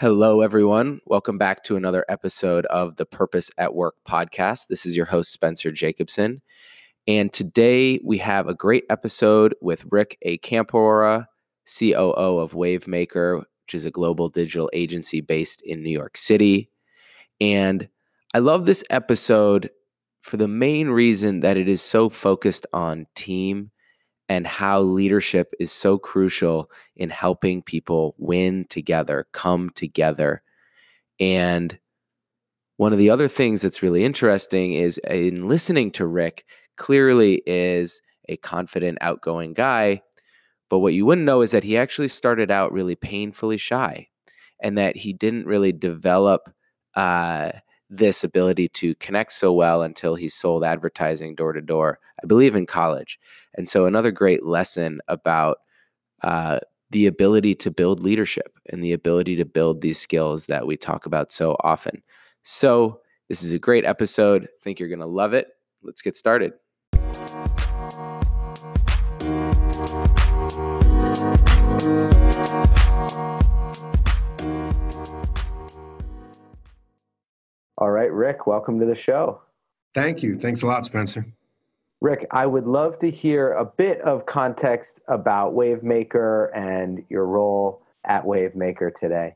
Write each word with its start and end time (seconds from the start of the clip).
Hello, 0.00 0.42
everyone. 0.42 1.00
Welcome 1.06 1.38
back 1.38 1.64
to 1.64 1.74
another 1.74 2.04
episode 2.08 2.66
of 2.66 2.94
the 2.94 3.04
Purpose 3.04 3.50
at 3.58 3.74
Work 3.74 3.96
podcast. 4.06 4.68
This 4.68 4.86
is 4.86 4.96
your 4.96 5.06
host, 5.06 5.32
Spencer 5.32 5.72
Jacobson. 5.72 6.40
And 7.08 7.32
today 7.32 7.98
we 8.04 8.18
have 8.18 8.46
a 8.46 8.54
great 8.54 8.84
episode 8.90 9.56
with 9.60 9.86
Rick 9.90 10.16
Acampora, 10.24 11.26
COO 11.66 12.38
of 12.38 12.52
Wavemaker, 12.52 13.38
which 13.38 13.74
is 13.74 13.86
a 13.86 13.90
global 13.90 14.28
digital 14.28 14.70
agency 14.72 15.20
based 15.20 15.62
in 15.62 15.82
New 15.82 15.90
York 15.90 16.16
City. 16.16 16.70
And 17.40 17.88
I 18.32 18.38
love 18.38 18.66
this 18.66 18.84
episode 18.90 19.68
for 20.22 20.36
the 20.36 20.46
main 20.46 20.90
reason 20.90 21.40
that 21.40 21.56
it 21.56 21.68
is 21.68 21.82
so 21.82 22.08
focused 22.08 22.66
on 22.72 23.08
team 23.16 23.72
and 24.28 24.46
how 24.46 24.80
leadership 24.80 25.54
is 25.58 25.72
so 25.72 25.98
crucial 25.98 26.70
in 26.96 27.10
helping 27.10 27.62
people 27.62 28.14
win 28.18 28.66
together, 28.68 29.26
come 29.32 29.70
together. 29.70 30.42
And 31.18 31.78
one 32.76 32.92
of 32.92 32.98
the 32.98 33.10
other 33.10 33.28
things 33.28 33.60
that's 33.60 33.82
really 33.82 34.04
interesting 34.04 34.74
is 34.74 34.98
in 34.98 35.48
listening 35.48 35.90
to 35.92 36.06
Rick, 36.06 36.44
clearly 36.76 37.42
is 37.46 38.00
a 38.28 38.36
confident, 38.36 38.98
outgoing 39.00 39.52
guy. 39.52 40.02
But 40.70 40.80
what 40.80 40.92
you 40.92 41.06
wouldn't 41.06 41.26
know 41.26 41.40
is 41.40 41.50
that 41.52 41.64
he 41.64 41.78
actually 41.78 42.08
started 42.08 42.50
out 42.50 42.72
really 42.72 42.94
painfully 42.94 43.56
shy 43.56 44.08
and 44.62 44.76
that 44.76 44.96
he 44.96 45.12
didn't 45.12 45.46
really 45.46 45.72
develop 45.72 46.48
uh, 46.94 47.52
this 47.90 48.22
ability 48.24 48.68
to 48.68 48.94
connect 48.96 49.32
so 49.32 49.52
well 49.52 49.82
until 49.82 50.14
he 50.14 50.28
sold 50.28 50.64
advertising 50.64 51.34
door 51.34 51.52
to 51.52 51.60
door, 51.60 51.98
I 52.22 52.26
believe 52.26 52.54
in 52.54 52.66
college. 52.66 53.18
And 53.56 53.68
so, 53.68 53.86
another 53.86 54.10
great 54.10 54.44
lesson 54.44 55.00
about 55.08 55.58
uh, 56.22 56.60
the 56.90 57.06
ability 57.06 57.54
to 57.56 57.70
build 57.70 58.00
leadership 58.02 58.58
and 58.70 58.82
the 58.82 58.92
ability 58.92 59.36
to 59.36 59.44
build 59.44 59.80
these 59.80 59.98
skills 59.98 60.46
that 60.46 60.66
we 60.66 60.76
talk 60.76 61.06
about 61.06 61.32
so 61.32 61.56
often. 61.60 62.02
So, 62.44 63.00
this 63.28 63.42
is 63.42 63.52
a 63.52 63.58
great 63.58 63.84
episode. 63.84 64.44
I 64.44 64.48
think 64.64 64.80
you're 64.80 64.88
going 64.88 65.00
to 65.00 65.06
love 65.06 65.34
it. 65.34 65.48
Let's 65.82 66.02
get 66.02 66.16
started. 66.16 66.52
Rick, 78.28 78.46
welcome 78.46 78.78
to 78.78 78.84
the 78.84 78.94
show. 78.94 79.40
Thank 79.94 80.22
you. 80.22 80.38
Thanks 80.38 80.62
a 80.62 80.66
lot, 80.66 80.84
Spencer. 80.84 81.24
Rick, 82.02 82.26
I 82.30 82.44
would 82.44 82.66
love 82.66 82.98
to 82.98 83.10
hear 83.10 83.54
a 83.54 83.64
bit 83.64 84.02
of 84.02 84.26
context 84.26 85.00
about 85.08 85.54
Wavemaker 85.54 86.54
and 86.54 87.02
your 87.08 87.24
role 87.24 87.82
at 88.04 88.24
Wavemaker 88.24 88.94
today. 88.94 89.34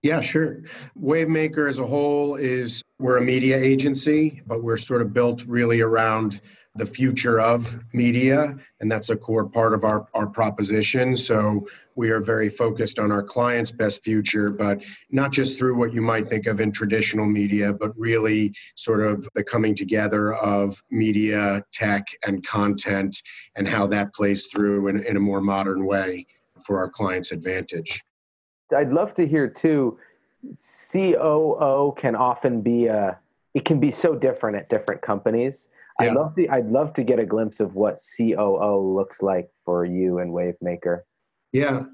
Yeah, 0.00 0.22
sure. 0.22 0.62
Wavemaker 0.98 1.68
as 1.68 1.80
a 1.80 1.86
whole 1.86 2.36
is 2.36 2.82
we're 2.98 3.18
a 3.18 3.22
media 3.22 3.58
agency, 3.58 4.40
but 4.46 4.62
we're 4.62 4.78
sort 4.78 5.02
of 5.02 5.12
built 5.12 5.44
really 5.46 5.82
around 5.82 6.40
the 6.78 6.86
future 6.86 7.40
of 7.40 7.78
media, 7.92 8.56
and 8.80 8.90
that's 8.90 9.10
a 9.10 9.16
core 9.16 9.48
part 9.48 9.74
of 9.74 9.84
our, 9.84 10.06
our 10.14 10.26
proposition. 10.26 11.16
So 11.16 11.66
we 11.96 12.10
are 12.10 12.20
very 12.20 12.48
focused 12.48 12.98
on 12.98 13.10
our 13.10 13.22
clients' 13.22 13.72
best 13.72 14.02
future, 14.04 14.50
but 14.50 14.84
not 15.10 15.32
just 15.32 15.58
through 15.58 15.76
what 15.76 15.92
you 15.92 16.00
might 16.00 16.28
think 16.28 16.46
of 16.46 16.60
in 16.60 16.70
traditional 16.70 17.26
media, 17.26 17.72
but 17.72 17.92
really 17.98 18.54
sort 18.76 19.00
of 19.00 19.28
the 19.34 19.42
coming 19.42 19.74
together 19.74 20.34
of 20.34 20.82
media, 20.90 21.62
tech, 21.72 22.06
and 22.26 22.46
content, 22.46 23.22
and 23.56 23.66
how 23.66 23.86
that 23.88 24.14
plays 24.14 24.46
through 24.46 24.88
in, 24.88 25.04
in 25.04 25.16
a 25.16 25.20
more 25.20 25.40
modern 25.40 25.84
way 25.84 26.24
for 26.64 26.78
our 26.78 26.88
clients' 26.88 27.32
advantage. 27.32 28.02
I'd 28.74 28.92
love 28.92 29.14
to 29.14 29.26
hear 29.26 29.48
too. 29.48 29.98
COO 30.54 31.94
can 31.96 32.14
often 32.14 32.60
be 32.60 32.86
a 32.86 33.18
it 33.54 33.64
can 33.64 33.80
be 33.80 33.90
so 33.90 34.14
different 34.14 34.56
at 34.56 34.68
different 34.68 35.02
companies. 35.02 35.68
Yeah. 36.00 36.10
I'd 36.10 36.14
love 36.14 36.34
to 36.34 36.48
I'd 36.48 36.66
love 36.66 36.92
to 36.94 37.04
get 37.04 37.18
a 37.18 37.26
glimpse 37.26 37.60
of 37.60 37.74
what 37.74 37.98
COO 38.16 38.94
looks 38.94 39.20
like 39.22 39.48
for 39.64 39.84
you 39.84 40.18
and 40.18 40.32
Wavemaker. 40.32 41.00
Yeah, 41.52 41.84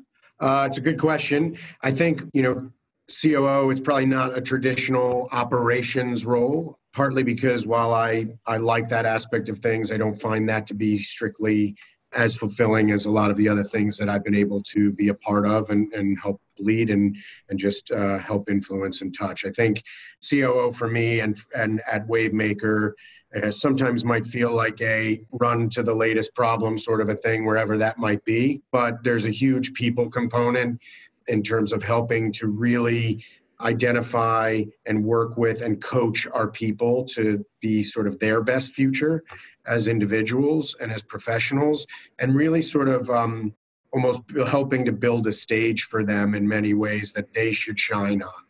uh, 0.40 0.64
it's 0.66 0.78
a 0.78 0.82
good 0.82 0.98
question. 0.98 1.56
I 1.82 1.90
think 1.90 2.22
you 2.32 2.42
know 2.42 2.70
COO 3.08 3.70
is 3.70 3.80
probably 3.80 4.06
not 4.06 4.36
a 4.36 4.40
traditional 4.40 5.28
operations 5.32 6.24
role. 6.24 6.78
Partly 6.92 7.22
because 7.22 7.66
while 7.66 7.92
I 7.92 8.26
I 8.46 8.58
like 8.58 8.88
that 8.90 9.06
aspect 9.06 9.48
of 9.48 9.58
things, 9.58 9.90
I 9.90 9.96
don't 9.96 10.14
find 10.14 10.48
that 10.48 10.66
to 10.68 10.74
be 10.74 10.98
strictly 10.98 11.74
as 12.14 12.36
fulfilling 12.36 12.92
as 12.92 13.06
a 13.06 13.10
lot 13.10 13.30
of 13.30 13.36
the 13.36 13.48
other 13.48 13.64
things 13.64 13.98
that 13.98 14.08
I've 14.08 14.22
been 14.22 14.36
able 14.36 14.62
to 14.62 14.92
be 14.92 15.08
a 15.08 15.14
part 15.14 15.46
of 15.46 15.70
and, 15.70 15.92
and 15.92 16.18
help 16.20 16.40
lead 16.58 16.90
and 16.90 17.16
and 17.48 17.58
just 17.58 17.90
uh, 17.90 18.18
help 18.18 18.48
influence 18.48 19.02
and 19.02 19.16
touch. 19.16 19.44
I 19.44 19.50
think 19.50 19.82
COO 20.28 20.72
for 20.72 20.88
me 20.88 21.20
and 21.20 21.36
and 21.54 21.82
at 21.90 22.06
Wavemaker 22.06 22.92
uh, 23.42 23.50
sometimes 23.50 24.04
might 24.04 24.24
feel 24.24 24.52
like 24.52 24.80
a 24.80 25.20
run 25.32 25.68
to 25.68 25.82
the 25.82 25.94
latest 25.94 26.34
problem 26.34 26.78
sort 26.78 27.00
of 27.00 27.08
a 27.08 27.14
thing 27.16 27.44
wherever 27.44 27.76
that 27.78 27.98
might 27.98 28.24
be, 28.24 28.62
but 28.70 29.02
there's 29.02 29.26
a 29.26 29.30
huge 29.30 29.72
people 29.74 30.08
component 30.08 30.80
in 31.26 31.42
terms 31.42 31.72
of 31.72 31.82
helping 31.82 32.32
to 32.32 32.48
really 32.48 33.24
identify 33.60 34.62
and 34.86 35.04
work 35.04 35.36
with 35.36 35.62
and 35.62 35.82
coach 35.82 36.26
our 36.32 36.48
people 36.48 37.04
to 37.04 37.44
be 37.60 37.82
sort 37.82 38.06
of 38.06 38.18
their 38.18 38.42
best 38.42 38.74
future 38.74 39.22
as 39.66 39.88
individuals 39.88 40.76
and 40.80 40.92
as 40.92 41.02
professionals 41.02 41.86
and 42.18 42.34
really 42.34 42.60
sort 42.60 42.88
of 42.88 43.08
um, 43.10 43.54
almost 43.92 44.30
helping 44.48 44.84
to 44.84 44.92
build 44.92 45.26
a 45.26 45.32
stage 45.32 45.84
for 45.84 46.04
them 46.04 46.34
in 46.34 46.46
many 46.46 46.74
ways 46.74 47.12
that 47.12 47.32
they 47.32 47.52
should 47.52 47.78
shine 47.78 48.22
on. 48.22 48.43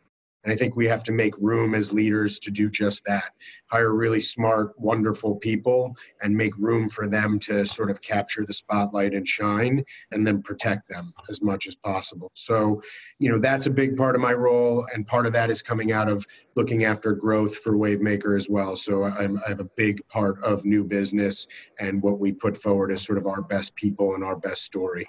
And 0.45 0.53
I 0.53 0.57
think 0.57 0.77
we 0.77 0.87
have 0.87 1.03
to 1.05 1.13
make 1.13 1.35
room 1.39 1.75
as 1.75 1.93
leaders 1.93 2.39
to 2.41 2.51
do 2.51 2.69
just 2.71 3.05
that 3.07 3.33
hire 3.67 3.95
really 3.95 4.21
smart, 4.21 4.79
wonderful 4.79 5.37
people 5.37 5.97
and 6.23 6.37
make 6.37 6.57
room 6.59 6.89
for 6.89 7.09
them 7.09 7.39
to 7.41 7.67
sort 7.67 7.91
of 7.91 8.03
capture 8.03 8.45
the 8.47 8.53
spotlight 8.53 9.15
and 9.15 9.27
shine 9.27 9.83
and 10.13 10.27
then 10.27 10.43
protect 10.43 10.89
them 10.89 11.13
as 11.31 11.43
much 11.43 11.67
as 11.67 11.77
possible. 11.77 12.31
So, 12.35 12.83
you 13.19 13.31
know, 13.31 13.39
that's 13.39 13.67
a 13.67 13.71
big 13.71 13.97
part 13.97 14.15
of 14.15 14.21
my 14.21 14.35
role. 14.35 14.87
And 14.93 15.07
part 15.07 15.27
of 15.27 15.33
that 15.33 15.51
is 15.51 15.63
coming 15.63 15.93
out 15.93 16.11
of 16.11 16.27
looking 16.57 16.85
after 16.85 17.13
growth 17.13 17.57
for 17.57 17.73
Wavemaker 17.73 18.37
as 18.37 18.49
well. 18.49 18.77
So 18.77 19.05
I'm, 19.05 19.41
I 19.47 19.49
have 19.49 19.61
a 19.61 19.71
big 19.77 20.07
part 20.09 20.43
of 20.45 20.65
new 20.65 20.85
business 20.85 21.49
and 21.81 22.03
what 22.03 22.19
we 22.19 22.33
put 22.33 22.57
forward 22.57 22.93
as 22.93 23.03
sort 23.03 23.19
of 23.19 23.27
our 23.27 23.41
best 23.41 23.75
people 23.77 24.15
and 24.15 24.23
our 24.23 24.37
best 24.37 24.63
story. 24.63 25.07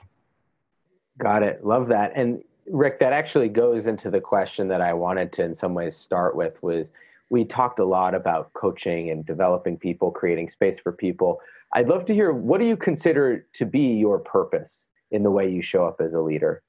Got 1.18 1.44
it. 1.44 1.66
Love 1.66 1.90
that. 1.90 2.12
And 2.16 2.42
Rick, 2.68 3.00
that 3.00 3.14
actually 3.14 3.50
goes 3.50 3.88
into 3.88 4.10
the 4.10 4.22
question 4.22 4.68
that 4.70 4.82
I 4.82 4.94
wanted 4.94 5.32
to, 5.34 5.44
in 5.44 5.56
some 5.56 5.74
ways, 5.74 5.96
start 5.96 6.36
with. 6.36 6.62
Was 6.64 6.90
we 7.30 7.46
talked 7.46 7.80
a 7.80 7.86
lot 7.86 8.14
about 8.14 8.54
coaching 8.54 9.10
and 9.10 9.26
developing 9.26 9.78
people, 9.78 10.12
creating 10.12 10.50
space 10.50 10.80
for 10.80 10.92
people. 10.92 11.42
I'd 11.74 11.88
love 11.88 12.06
to 12.06 12.14
hear 12.14 12.32
what 12.32 12.60
do 12.60 12.66
you 12.66 12.78
consider 12.78 13.46
to 13.54 13.66
be 13.66 13.96
your 13.96 14.20
purpose 14.20 14.88
in 15.12 15.24
the 15.24 15.32
way 15.32 15.50
you 15.50 15.62
show 15.62 15.86
up 15.86 16.02
as 16.02 16.14
a 16.14 16.22
leader? 16.22 16.62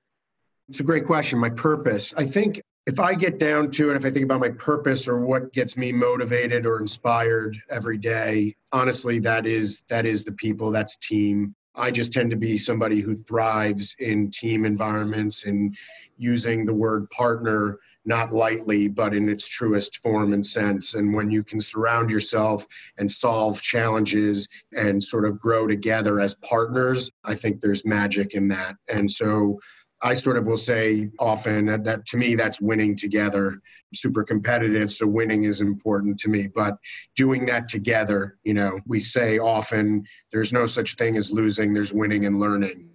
It's 0.69 0.81
a 0.81 0.85
great 0.85 1.05
question. 1.05 1.39
My 1.39 1.51
purpose. 1.51 2.13
I 2.17 2.25
think 2.25 2.61
if 2.87 2.99
I 2.99 3.15
get 3.15 3.39
down 3.39 3.71
to 3.73 3.91
it, 3.91 3.97
if 3.97 4.05
I 4.05 4.11
think 4.11 4.25
about 4.25 4.41
my 4.41 4.51
purpose 4.51 5.07
or 5.07 5.21
what 5.21 5.53
gets 5.53 5.77
me 5.77 5.93
motivated 5.93 6.67
or 6.67 6.81
inspired 6.81 7.57
every 7.71 7.99
day, 7.99 8.55
honestly, 8.73 9.19
that 9.21 9.47
is 9.47 9.85
that 9.89 10.07
is 10.07 10.25
the 10.25 10.33
people. 10.33 10.71
That's 10.71 10.97
team. 10.97 11.55
I 11.77 11.91
just 11.91 12.13
tend 12.13 12.31
to 12.31 12.37
be 12.37 12.59
somebody 12.59 13.01
who 13.01 13.15
thrives 13.15 13.95
in 13.99 14.31
team 14.31 14.65
environments 14.65 15.45
and 15.45 15.77
using 16.17 16.65
the 16.65 16.75
word 16.75 17.11
partner 17.11 17.79
not 18.07 18.33
lightly, 18.33 18.89
but 18.89 19.15
in 19.15 19.29
its 19.29 19.49
truest 19.49 19.99
form 19.99 20.33
and 20.33 20.47
sense. 20.47 20.95
And 20.95 21.13
when 21.13 21.31
you 21.31 21.43
can 21.43 21.61
surround 21.61 22.09
yourself 22.09 22.65
and 22.99 23.11
solve 23.11 23.61
challenges 23.61 24.49
and 24.73 25.03
sort 25.03 25.25
of 25.27 25.41
grow 25.41 25.67
together 25.67 26.21
as 26.21 26.37
partners, 26.37 27.11
I 27.25 27.35
think 27.35 27.61
there's 27.61 27.85
magic 27.85 28.35
in 28.35 28.49
that. 28.49 28.77
And 28.89 29.11
so 29.11 29.59
I 30.07 30.15
sort 30.15 30.37
of 30.37 30.47
will 30.47 30.57
say 30.57 31.11
often 31.19 31.67
that, 31.67 31.83
that, 31.83 32.07
to 32.07 32.17
me 32.17 32.37
that's 32.37 32.61
winning 32.61 32.95
together. 32.95 33.61
Super 33.93 34.23
competitive, 34.23 34.93
so 34.93 35.05
winning 35.05 35.43
is 35.43 35.61
important 35.61 36.17
to 36.21 36.29
me. 36.29 36.47
But 36.47 36.77
doing 37.17 37.45
that 37.47 37.67
together, 37.67 38.39
you 38.45 38.55
know, 38.55 38.79
we 38.87 39.01
say 39.01 39.41
often 39.41 40.05
there's 40.31 40.53
no 40.53 40.65
such 40.65 40.95
thing 40.95 41.17
as 41.17 41.33
losing. 41.33 41.75
There's 41.75 41.93
winning 41.93 42.25
and 42.27 42.39
learning. 42.39 42.89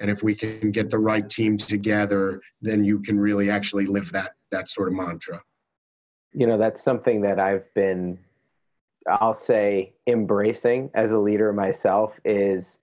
And 0.00 0.10
if 0.10 0.24
we 0.24 0.34
can 0.34 0.72
get 0.72 0.90
the 0.90 0.98
right 0.98 1.28
team 1.28 1.56
together, 1.56 2.40
then 2.60 2.82
you 2.82 2.98
can 2.98 3.16
really 3.16 3.48
actually 3.48 3.86
live 3.86 4.10
that 4.10 4.32
that 4.50 4.68
sort 4.68 4.88
of 4.88 4.94
mantra. 4.94 5.40
You 6.32 6.48
know, 6.48 6.58
that's 6.58 6.82
something 6.82 7.20
that 7.20 7.38
I've 7.38 7.72
been, 7.74 8.18
I'll 9.08 9.36
say, 9.36 9.94
embracing 10.08 10.90
as 10.94 11.12
a 11.12 11.18
leader 11.18 11.52
myself. 11.52 12.18
Is 12.24 12.78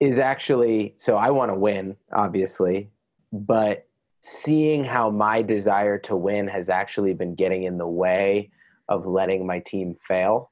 is 0.00 0.18
actually 0.18 0.96
so 0.98 1.16
I 1.16 1.30
want 1.30 1.50
to 1.50 1.54
win, 1.54 1.96
obviously, 2.12 2.90
but 3.32 3.86
seeing 4.22 4.84
how 4.84 5.10
my 5.10 5.42
desire 5.42 5.98
to 5.98 6.16
win 6.16 6.46
has 6.46 6.68
actually 6.68 7.14
been 7.14 7.34
getting 7.34 7.64
in 7.64 7.78
the 7.78 7.86
way 7.86 8.50
of 8.88 9.06
letting 9.06 9.46
my 9.46 9.58
team 9.60 9.96
fail 10.06 10.50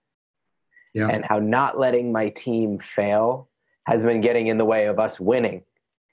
yeah. 0.94 1.08
and 1.08 1.25
how 1.25 1.38
not 1.38 1.78
letting 1.78 2.10
my 2.12 2.28
team 2.30 2.78
fail 2.96 3.48
has 3.86 4.02
been 4.02 4.20
getting 4.20 4.46
in 4.46 4.58
the 4.58 4.64
way 4.64 4.86
of 4.86 4.98
us 4.98 5.20
winning 5.20 5.62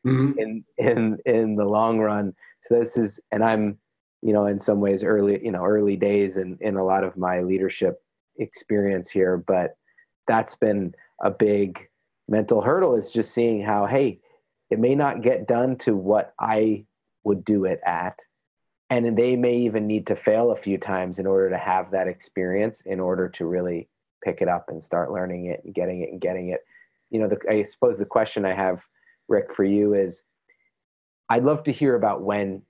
mm-hmm. 0.05 0.37
in 0.37 0.65
in 0.77 1.17
in 1.25 1.55
the 1.55 1.63
long 1.63 1.99
run 1.99 2.33
so 2.61 2.77
this 2.77 2.97
is 2.97 3.19
and 3.31 3.43
i'm 3.43 3.77
you 4.25 4.33
know, 4.33 4.47
in 4.47 4.59
some 4.59 4.79
ways 4.79 5.03
early, 5.03 5.39
you 5.45 5.51
know, 5.51 5.63
early 5.63 5.95
days 5.95 6.37
in, 6.37 6.57
in 6.59 6.77
a 6.77 6.83
lot 6.83 7.03
of 7.03 7.15
my 7.15 7.41
leadership 7.41 8.01
experience 8.39 9.07
here. 9.07 9.37
But 9.37 9.77
that's 10.27 10.55
been 10.55 10.95
a 11.21 11.29
big 11.29 11.87
mental 12.27 12.59
hurdle 12.59 12.95
is 12.95 13.11
just 13.11 13.35
seeing 13.35 13.61
how, 13.61 13.85
hey, 13.85 14.19
it 14.69 14.79
may 14.79 14.95
not 14.95 15.21
get 15.21 15.47
done 15.47 15.77
to 15.77 15.95
what 15.95 16.33
I 16.39 16.85
would 17.23 17.45
do 17.45 17.65
it 17.65 17.79
at. 17.85 18.17
And 18.89 19.17
they 19.17 19.35
may 19.35 19.57
even 19.57 19.87
need 19.87 20.07
to 20.07 20.15
fail 20.15 20.51
a 20.51 20.55
few 20.55 20.77
times 20.77 21.17
in 21.17 21.25
order 21.25 21.49
to 21.49 21.57
have 21.57 21.91
that 21.91 22.07
experience 22.07 22.81
in 22.81 22.99
order 22.99 23.29
to 23.29 23.45
really 23.45 23.89
pick 24.23 24.41
it 24.41 24.47
up 24.47 24.69
and 24.69 24.83
start 24.83 25.11
learning 25.11 25.47
it 25.47 25.61
and 25.65 25.73
getting 25.73 26.01
it 26.01 26.11
and 26.11 26.21
getting 26.21 26.49
it. 26.49 26.61
You 27.09 27.19
know, 27.19 27.27
the, 27.27 27.37
I 27.49 27.63
suppose 27.63 27.97
the 27.97 28.05
question 28.05 28.45
I 28.45 28.53
have, 28.53 28.81
Rick, 29.27 29.55
for 29.55 29.63
you 29.63 29.93
is 29.93 30.23
I'd 31.29 31.43
love 31.43 31.63
to 31.63 31.71
hear 31.71 31.95
about 31.95 32.21
when 32.21 32.61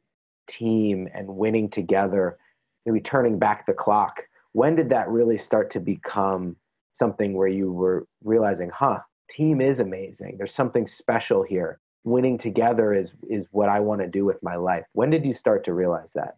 team 0.48 1.10
and 1.14 1.28
winning 1.28 1.70
together, 1.70 2.38
maybe 2.86 3.02
turning 3.02 3.40
back 3.40 3.66
the 3.66 3.74
clock. 3.74 4.22
When 4.54 4.76
did 4.76 4.90
that 4.90 5.10
really 5.10 5.38
start 5.38 5.70
to 5.72 5.80
become 5.80 6.56
something 6.94 7.34
where 7.34 7.50
you 7.50 7.72
were 7.72 8.08
realizing, 8.24 8.70
huh, 8.70 9.00
team 9.30 9.60
is 9.60 9.80
amazing. 9.80 10.36
There's 10.38 10.54
something 10.54 10.88
special 10.88 11.44
here. 11.44 11.80
Winning 12.06 12.38
together 12.38 12.94
is 12.94 13.12
is 13.30 13.48
what 13.52 13.68
I 13.68 13.82
want 13.82 14.02
to 14.02 14.08
do 14.08 14.24
with 14.26 14.42
my 14.42 14.56
life. 14.56 14.86
When 14.94 15.10
did 15.10 15.26
you 15.26 15.34
start 15.34 15.66
to 15.66 15.74
realize 15.74 16.14
that? 16.14 16.38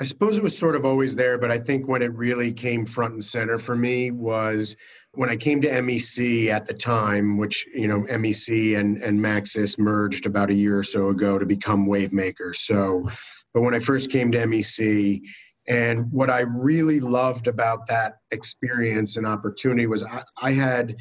I 0.00 0.04
suppose 0.04 0.38
it 0.38 0.42
was 0.42 0.56
sort 0.56 0.76
of 0.76 0.86
always 0.86 1.14
there, 1.14 1.36
but 1.36 1.50
I 1.50 1.58
think 1.58 1.86
when 1.86 2.00
it 2.00 2.12
really 2.14 2.52
came 2.52 2.86
front 2.86 3.12
and 3.12 3.24
center 3.24 3.58
for 3.58 3.76
me 3.76 4.10
was 4.10 4.76
when 5.12 5.28
I 5.28 5.36
came 5.36 5.60
to 5.60 5.68
MEC 5.68 6.48
at 6.48 6.64
the 6.64 6.72
time, 6.72 7.36
which, 7.36 7.66
you 7.74 7.86
know, 7.86 8.00
MEC 8.04 8.78
and, 8.78 9.02
and 9.02 9.20
Maxus 9.20 9.78
merged 9.78 10.24
about 10.24 10.48
a 10.48 10.54
year 10.54 10.78
or 10.78 10.82
so 10.82 11.10
ago 11.10 11.38
to 11.38 11.44
become 11.44 11.86
Wavemaker. 11.86 12.56
So, 12.56 13.10
but 13.52 13.60
when 13.60 13.74
I 13.74 13.78
first 13.78 14.10
came 14.10 14.32
to 14.32 14.38
MEC, 14.38 15.20
and 15.68 16.10
what 16.10 16.30
I 16.30 16.40
really 16.40 17.00
loved 17.00 17.46
about 17.46 17.86
that 17.88 18.16
experience 18.30 19.18
and 19.18 19.26
opportunity 19.26 19.86
was 19.86 20.02
I, 20.02 20.22
I 20.42 20.52
had 20.52 20.96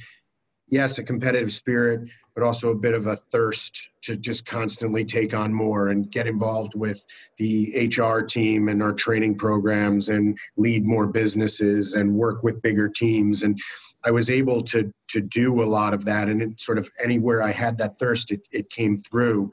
yes, 0.69 0.97
a 0.97 1.03
competitive 1.03 1.51
spirit, 1.51 2.09
but 2.39 2.45
also 2.45 2.71
a 2.71 2.75
bit 2.75 2.93
of 2.93 3.07
a 3.07 3.17
thirst 3.17 3.89
to 4.01 4.15
just 4.15 4.45
constantly 4.45 5.03
take 5.03 5.33
on 5.33 5.53
more 5.53 5.89
and 5.89 6.09
get 6.09 6.25
involved 6.25 6.73
with 6.73 7.03
the 7.37 7.91
HR 7.93 8.21
team 8.21 8.69
and 8.69 8.81
our 8.81 8.93
training 8.93 9.37
programs 9.37 10.07
and 10.07 10.37
lead 10.55 10.85
more 10.85 11.05
businesses 11.05 11.95
and 11.95 12.15
work 12.15 12.41
with 12.41 12.61
bigger 12.61 12.87
teams. 12.87 13.43
And 13.43 13.59
I 14.05 14.11
was 14.11 14.29
able 14.29 14.63
to 14.63 14.89
to 15.09 15.19
do 15.19 15.61
a 15.61 15.65
lot 15.65 15.93
of 15.93 16.05
that. 16.05 16.29
And 16.29 16.41
it 16.41 16.61
sort 16.61 16.77
of 16.77 16.89
anywhere 17.03 17.43
I 17.43 17.51
had 17.51 17.77
that 17.79 17.99
thirst, 17.99 18.31
it, 18.31 18.41
it 18.51 18.69
came 18.69 18.97
through. 18.97 19.51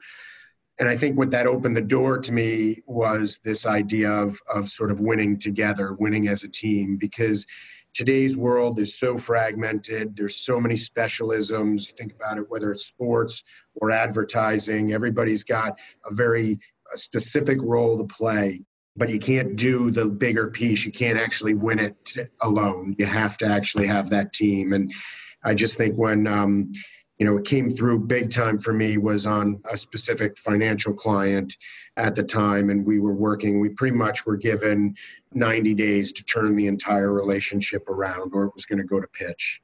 And 0.79 0.87
I 0.87 0.95
think 0.95 1.17
what 1.17 1.31
that 1.31 1.45
opened 1.45 1.75
the 1.75 1.81
door 1.81 2.19
to 2.19 2.31
me 2.31 2.83
was 2.87 3.41
this 3.43 3.67
idea 3.67 4.09
of 4.09 4.39
of 4.47 4.69
sort 4.69 4.91
of 4.91 5.01
winning 5.01 5.37
together, 5.37 5.91
winning 5.91 6.29
as 6.29 6.45
a 6.45 6.47
team, 6.47 6.95
because 6.95 7.45
today's 7.97 8.37
world 8.37 8.77
is 8.77 8.99
so 8.99 9.17
fragmented. 9.17 10.15
There's 10.15 10.35
so 10.35 10.61
many 10.61 10.75
specialisms. 10.75 11.91
Think 11.97 12.13
about 12.13 12.37
it, 12.37 12.45
whether 12.47 12.71
it's 12.71 12.85
sports 12.85 13.43
or 13.73 13.89
advertising, 13.89 14.93
everybody's 14.93 15.43
got 15.43 15.79
a 16.05 16.13
very 16.13 16.59
a 16.93 16.97
specific 16.97 17.57
role 17.61 17.97
to 17.97 18.03
play. 18.05 18.61
But 18.95 19.09
you 19.09 19.19
can't 19.19 19.55
do 19.55 19.89
the 19.89 20.05
bigger 20.05 20.49
piece. 20.49 20.85
You 20.85 20.91
can't 20.91 21.19
actually 21.19 21.55
win 21.55 21.79
it 21.79 22.15
alone. 22.41 22.95
You 22.99 23.07
have 23.07 23.37
to 23.39 23.47
actually 23.47 23.87
have 23.87 24.11
that 24.11 24.31
team. 24.31 24.73
And 24.73 24.93
I 25.43 25.55
just 25.55 25.75
think 25.75 25.95
when 25.95 26.27
um, 26.27 26.71
you 27.17 27.25
know, 27.25 27.37
it 27.37 27.45
came 27.45 27.69
through 27.69 27.99
big 27.99 28.29
time 28.29 28.59
for 28.59 28.73
me 28.73 28.97
was 28.97 29.25
on 29.25 29.59
a 29.71 29.77
specific 29.77 30.37
financial 30.37 30.93
client 30.93 31.57
at 31.95 32.13
the 32.13 32.23
time. 32.23 32.69
And 32.69 32.85
we 32.85 32.99
were 32.99 33.13
working, 33.13 33.59
we 33.59 33.69
pretty 33.69 33.95
much 33.95 34.25
were 34.25 34.37
given 34.37 34.95
90 35.33 35.73
days 35.73 36.13
to 36.13 36.23
turn 36.23 36.55
the 36.55 36.67
entire 36.67 37.11
relationship 37.11 37.87
around 37.89 38.33
or 38.33 38.45
it 38.45 38.53
was 38.53 38.65
going 38.65 38.79
to 38.79 38.85
go 38.85 38.99
to 38.99 39.07
pitch. 39.07 39.61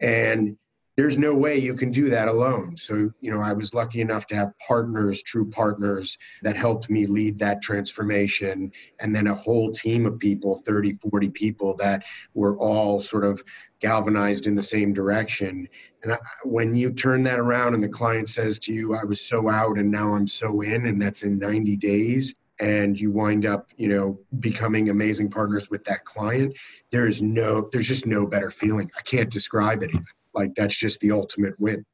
And 0.00 0.56
there's 0.96 1.18
no 1.18 1.34
way 1.34 1.58
you 1.58 1.74
can 1.74 1.90
do 1.90 2.08
that 2.10 2.28
alone. 2.28 2.76
So, 2.76 3.10
you 3.20 3.30
know, 3.30 3.40
I 3.40 3.52
was 3.52 3.74
lucky 3.74 4.00
enough 4.00 4.26
to 4.28 4.36
have 4.36 4.52
partners, 4.66 5.22
true 5.22 5.48
partners 5.50 6.16
that 6.42 6.56
helped 6.56 6.88
me 6.88 7.06
lead 7.06 7.38
that 7.40 7.60
transformation. 7.60 8.70
And 9.00 9.14
then 9.14 9.26
a 9.26 9.34
whole 9.34 9.72
team 9.72 10.06
of 10.06 10.18
people, 10.18 10.56
30, 10.64 10.98
40 11.10 11.30
people 11.30 11.76
that 11.78 12.04
were 12.34 12.56
all 12.58 13.00
sort 13.00 13.24
of 13.24 13.42
galvanized 13.80 14.46
in 14.46 14.54
the 14.54 14.62
same 14.62 14.92
direction. 14.92 15.68
And 16.04 16.12
I, 16.12 16.18
when 16.44 16.76
you 16.76 16.92
turn 16.92 17.24
that 17.24 17.40
around 17.40 17.74
and 17.74 17.82
the 17.82 17.88
client 17.88 18.28
says 18.28 18.60
to 18.60 18.72
you, 18.72 18.94
I 18.94 19.04
was 19.04 19.20
so 19.20 19.50
out 19.50 19.78
and 19.78 19.90
now 19.90 20.14
I'm 20.14 20.28
so 20.28 20.60
in, 20.60 20.86
and 20.86 21.02
that's 21.02 21.24
in 21.24 21.38
90 21.38 21.76
days, 21.76 22.34
and 22.60 22.98
you 23.00 23.10
wind 23.10 23.46
up 23.46 23.68
you 23.76 23.88
know 23.88 24.16
becoming 24.38 24.88
amazing 24.88 25.28
partners 25.28 25.70
with 25.70 25.82
that 25.82 26.04
client 26.04 26.56
there 26.90 27.08
is 27.08 27.20
no 27.20 27.68
there's 27.72 27.88
just 27.88 28.06
no 28.06 28.24
better 28.24 28.48
feeling 28.48 28.88
i 28.96 29.02
can't 29.02 29.28
describe 29.28 29.82
it 29.82 29.90
even 29.90 30.04
like 30.34 30.54
that's 30.54 30.78
just 30.78 31.00
the 31.00 31.12
ultimate 31.12 31.58
win. 31.58 31.84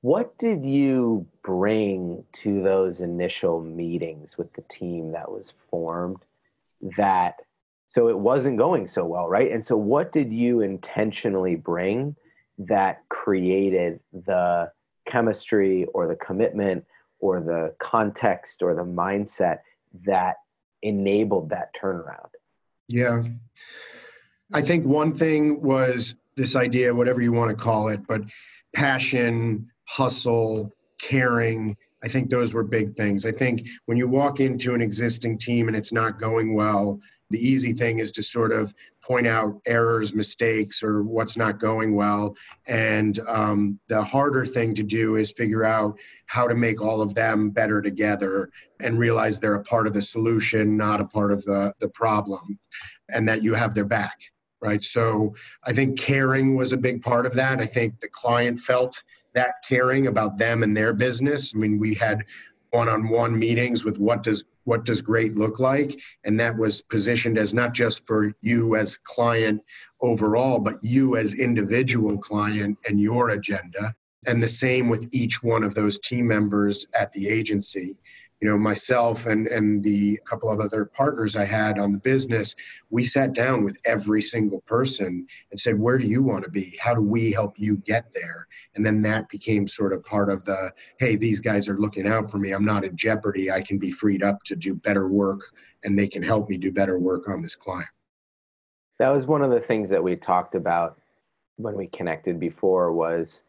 What 0.00 0.36
did 0.38 0.64
you 0.64 1.26
bring 1.42 2.24
to 2.32 2.62
those 2.62 3.00
initial 3.00 3.62
meetings 3.62 4.36
with 4.36 4.52
the 4.54 4.62
team 4.62 5.12
that 5.12 5.30
was 5.30 5.52
formed 5.70 6.24
that 6.96 7.36
so 7.86 8.08
it 8.08 8.18
wasn't 8.18 8.58
going 8.58 8.86
so 8.86 9.04
well, 9.06 9.28
right? 9.28 9.50
And 9.50 9.64
so 9.64 9.76
what 9.76 10.12
did 10.12 10.30
you 10.30 10.60
intentionally 10.60 11.56
bring 11.56 12.14
that 12.58 13.02
created 13.08 14.00
the 14.12 14.70
chemistry 15.06 15.86
or 15.94 16.06
the 16.06 16.16
commitment 16.16 16.84
or 17.18 17.40
the 17.40 17.74
context 17.78 18.62
or 18.62 18.74
the 18.74 18.84
mindset 18.84 19.60
that 20.04 20.36
enabled 20.82 21.48
that 21.48 21.70
turnaround? 21.80 22.28
Yeah. 22.88 23.22
I 24.52 24.60
think 24.60 24.84
one 24.84 25.14
thing 25.14 25.62
was 25.62 26.14
this 26.38 26.56
idea, 26.56 26.94
whatever 26.94 27.20
you 27.20 27.32
want 27.32 27.50
to 27.50 27.56
call 27.56 27.88
it, 27.88 28.00
but 28.08 28.22
passion, 28.74 29.66
hustle, 29.84 30.72
caring. 31.00 31.76
I 32.02 32.08
think 32.08 32.30
those 32.30 32.54
were 32.54 32.62
big 32.62 32.96
things. 32.96 33.26
I 33.26 33.32
think 33.32 33.68
when 33.86 33.98
you 33.98 34.08
walk 34.08 34.40
into 34.40 34.74
an 34.74 34.80
existing 34.80 35.38
team 35.38 35.68
and 35.68 35.76
it's 35.76 35.92
not 35.92 36.20
going 36.20 36.54
well, 36.54 37.00
the 37.30 37.38
easy 37.38 37.72
thing 37.74 37.98
is 37.98 38.12
to 38.12 38.22
sort 38.22 38.52
of 38.52 38.72
point 39.02 39.26
out 39.26 39.60
errors, 39.66 40.14
mistakes, 40.14 40.82
or 40.82 41.02
what's 41.02 41.36
not 41.36 41.58
going 41.58 41.94
well. 41.94 42.36
And 42.66 43.18
um, 43.26 43.78
the 43.88 44.02
harder 44.02 44.46
thing 44.46 44.74
to 44.76 44.82
do 44.82 45.16
is 45.16 45.32
figure 45.32 45.64
out 45.64 45.98
how 46.26 46.46
to 46.46 46.54
make 46.54 46.80
all 46.80 47.00
of 47.00 47.14
them 47.14 47.50
better 47.50 47.82
together 47.82 48.50
and 48.80 48.98
realize 48.98 49.40
they're 49.40 49.54
a 49.54 49.62
part 49.62 49.86
of 49.86 49.92
the 49.92 50.02
solution, 50.02 50.76
not 50.76 51.00
a 51.00 51.06
part 51.06 51.32
of 51.32 51.44
the, 51.44 51.74
the 51.80 51.88
problem, 51.88 52.58
and 53.08 53.28
that 53.28 53.42
you 53.42 53.54
have 53.54 53.74
their 53.74 53.86
back 53.86 54.18
right? 54.60 54.82
So 54.82 55.34
I 55.64 55.72
think 55.72 55.98
caring 55.98 56.56
was 56.56 56.72
a 56.72 56.78
big 56.78 57.02
part 57.02 57.26
of 57.26 57.34
that. 57.34 57.60
I 57.60 57.66
think 57.66 58.00
the 58.00 58.08
client 58.08 58.58
felt 58.58 59.02
that 59.34 59.54
caring 59.68 60.06
about 60.06 60.38
them 60.38 60.62
and 60.62 60.76
their 60.76 60.92
business. 60.92 61.52
I 61.54 61.58
mean, 61.58 61.78
we 61.78 61.94
had 61.94 62.24
one-on-one 62.70 63.38
meetings 63.38 63.84
with 63.84 63.98
what 63.98 64.22
does 64.22 64.44
what 64.64 64.84
does 64.84 65.00
great 65.00 65.34
look 65.34 65.58
like 65.58 65.98
and 66.24 66.38
that 66.38 66.56
was 66.56 66.82
positioned 66.82 67.38
as 67.38 67.54
not 67.54 67.72
just 67.72 68.06
for 68.06 68.34
you 68.42 68.76
as 68.76 68.98
client 68.98 69.62
overall 70.02 70.58
but 70.58 70.74
you 70.82 71.16
as 71.16 71.34
individual 71.34 72.18
client 72.18 72.76
and 72.86 73.00
your 73.00 73.30
agenda 73.30 73.94
and 74.26 74.42
the 74.42 74.48
same 74.48 74.88
with 74.90 75.08
each 75.12 75.42
one 75.42 75.62
of 75.62 75.74
those 75.74 75.98
team 76.00 76.26
members 76.26 76.86
at 76.98 77.10
the 77.12 77.28
agency 77.28 77.96
you 78.40 78.48
know 78.48 78.56
myself 78.56 79.26
and 79.26 79.48
and 79.48 79.82
the 79.82 80.18
couple 80.24 80.50
of 80.50 80.60
other 80.60 80.84
partners 80.84 81.36
i 81.36 81.44
had 81.44 81.78
on 81.78 81.90
the 81.90 81.98
business 81.98 82.54
we 82.90 83.04
sat 83.04 83.34
down 83.34 83.64
with 83.64 83.76
every 83.84 84.22
single 84.22 84.60
person 84.62 85.26
and 85.50 85.58
said 85.58 85.78
where 85.78 85.98
do 85.98 86.06
you 86.06 86.22
want 86.22 86.44
to 86.44 86.50
be? 86.50 86.76
How 86.80 86.94
do 86.94 87.00
we 87.00 87.32
help 87.32 87.54
you 87.56 87.78
get 87.78 88.12
there? 88.12 88.46
And 88.74 88.84
then 88.84 89.02
that 89.02 89.28
became 89.28 89.66
sort 89.66 89.92
of 89.92 90.04
part 90.04 90.30
of 90.30 90.44
the 90.44 90.72
hey 90.98 91.16
these 91.16 91.40
guys 91.40 91.68
are 91.68 91.78
looking 91.78 92.06
out 92.06 92.30
for 92.30 92.38
me. 92.38 92.52
I'm 92.52 92.64
not 92.64 92.84
in 92.84 92.96
jeopardy. 92.96 93.50
I 93.50 93.62
can 93.62 93.78
be 93.78 93.90
freed 93.90 94.22
up 94.22 94.42
to 94.44 94.56
do 94.56 94.74
better 94.74 95.08
work 95.08 95.40
and 95.84 95.98
they 95.98 96.08
can 96.08 96.22
help 96.22 96.48
me 96.48 96.56
do 96.56 96.72
better 96.72 96.98
work 96.98 97.28
on 97.28 97.40
this 97.40 97.54
client. 97.54 97.88
That 98.98 99.10
was 99.10 99.26
one 99.26 99.42
of 99.42 99.50
the 99.50 99.60
things 99.60 99.88
that 99.90 100.02
we 100.02 100.16
talked 100.16 100.54
about 100.54 100.98
when 101.56 101.76
we 101.76 101.86
connected 101.86 102.40
before 102.40 102.92
was 102.92 103.42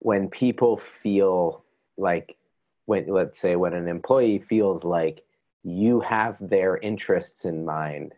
when 0.00 0.28
people 0.28 0.80
feel 1.02 1.64
like 1.96 2.36
when 2.86 3.06
let's 3.08 3.38
say 3.38 3.56
when 3.56 3.74
an 3.74 3.88
employee 3.88 4.44
feels 4.48 4.84
like 4.84 5.24
you 5.62 6.00
have 6.00 6.36
their 6.40 6.78
interests 6.82 7.44
in 7.44 7.64
mind 7.64 8.14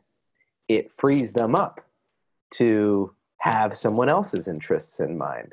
it 0.68 0.90
frees 0.99 1.32
them 1.32 1.54
up 1.54 1.80
to 2.50 3.14
have 3.38 3.76
someone 3.76 4.08
else's 4.08 4.49
interests 4.49 5.00
in 5.00 5.16
mind. 5.16 5.52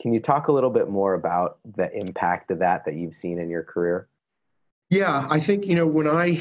Can 0.00 0.12
you 0.12 0.20
talk 0.20 0.48
a 0.48 0.52
little 0.52 0.70
bit 0.70 0.88
more 0.88 1.14
about 1.14 1.58
the 1.76 1.90
impact 1.94 2.50
of 2.50 2.58
that 2.58 2.84
that 2.84 2.94
you've 2.94 3.14
seen 3.14 3.38
in 3.38 3.48
your 3.48 3.62
career? 3.62 4.08
Yeah 4.90 5.26
i 5.30 5.40
think 5.40 5.66
you 5.66 5.74
know 5.74 5.86
when 5.86 6.06
i 6.06 6.40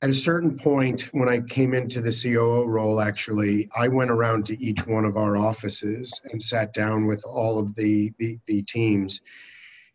at 0.00 0.08
a 0.08 0.14
certain 0.14 0.56
point 0.56 1.10
when 1.12 1.28
i 1.28 1.40
came 1.40 1.74
into 1.74 2.00
the 2.00 2.10
coo 2.10 2.64
role 2.64 3.02
actually 3.02 3.68
i 3.76 3.86
went 3.86 4.10
around 4.10 4.46
to 4.46 4.58
each 4.64 4.86
one 4.86 5.04
of 5.04 5.18
our 5.18 5.36
offices 5.36 6.22
and 6.32 6.42
sat 6.42 6.72
down 6.72 7.06
with 7.06 7.22
all 7.26 7.58
of 7.58 7.74
the 7.74 8.10
the, 8.18 8.38
the 8.46 8.62
teams 8.62 9.20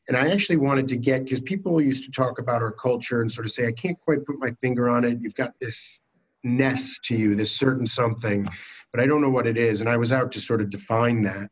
And 0.08 0.16
I 0.16 0.32
actually 0.32 0.58
wanted 0.58 0.88
to 0.90 0.96
get, 0.96 1.24
because 1.24 1.42
people 1.42 1.82
used 1.82 2.06
to 2.06 2.12
talk 2.12 2.40
about 2.40 2.62
our 2.62 2.72
culture 2.72 3.22
and 3.22 3.32
sort 3.32 3.46
of 3.46 3.52
say, 3.52 3.68
I 3.68 3.74
can't 3.74 4.00
quite 4.00 4.26
put 4.26 4.40
my 4.40 4.52
finger 4.62 4.90
on 4.90 5.04
it. 5.04 5.20
You've 5.22 5.36
got 5.36 5.54
this 5.60 6.02
ness 6.44 7.00
to 7.06 7.16
you, 7.16 7.36
this 7.36 7.56
certain 7.56 7.86
something, 7.86 8.48
but 8.92 9.02
I 9.02 9.06
don't 9.06 9.22
know 9.22 9.30
what 9.30 9.48
it 9.48 9.58
is. 9.58 9.82
And 9.82 9.90
I 9.90 9.98
was 9.98 10.14
out 10.14 10.32
to 10.34 10.40
sort 10.40 10.62
of 10.62 10.70
define 10.70 11.24
that. 11.24 11.50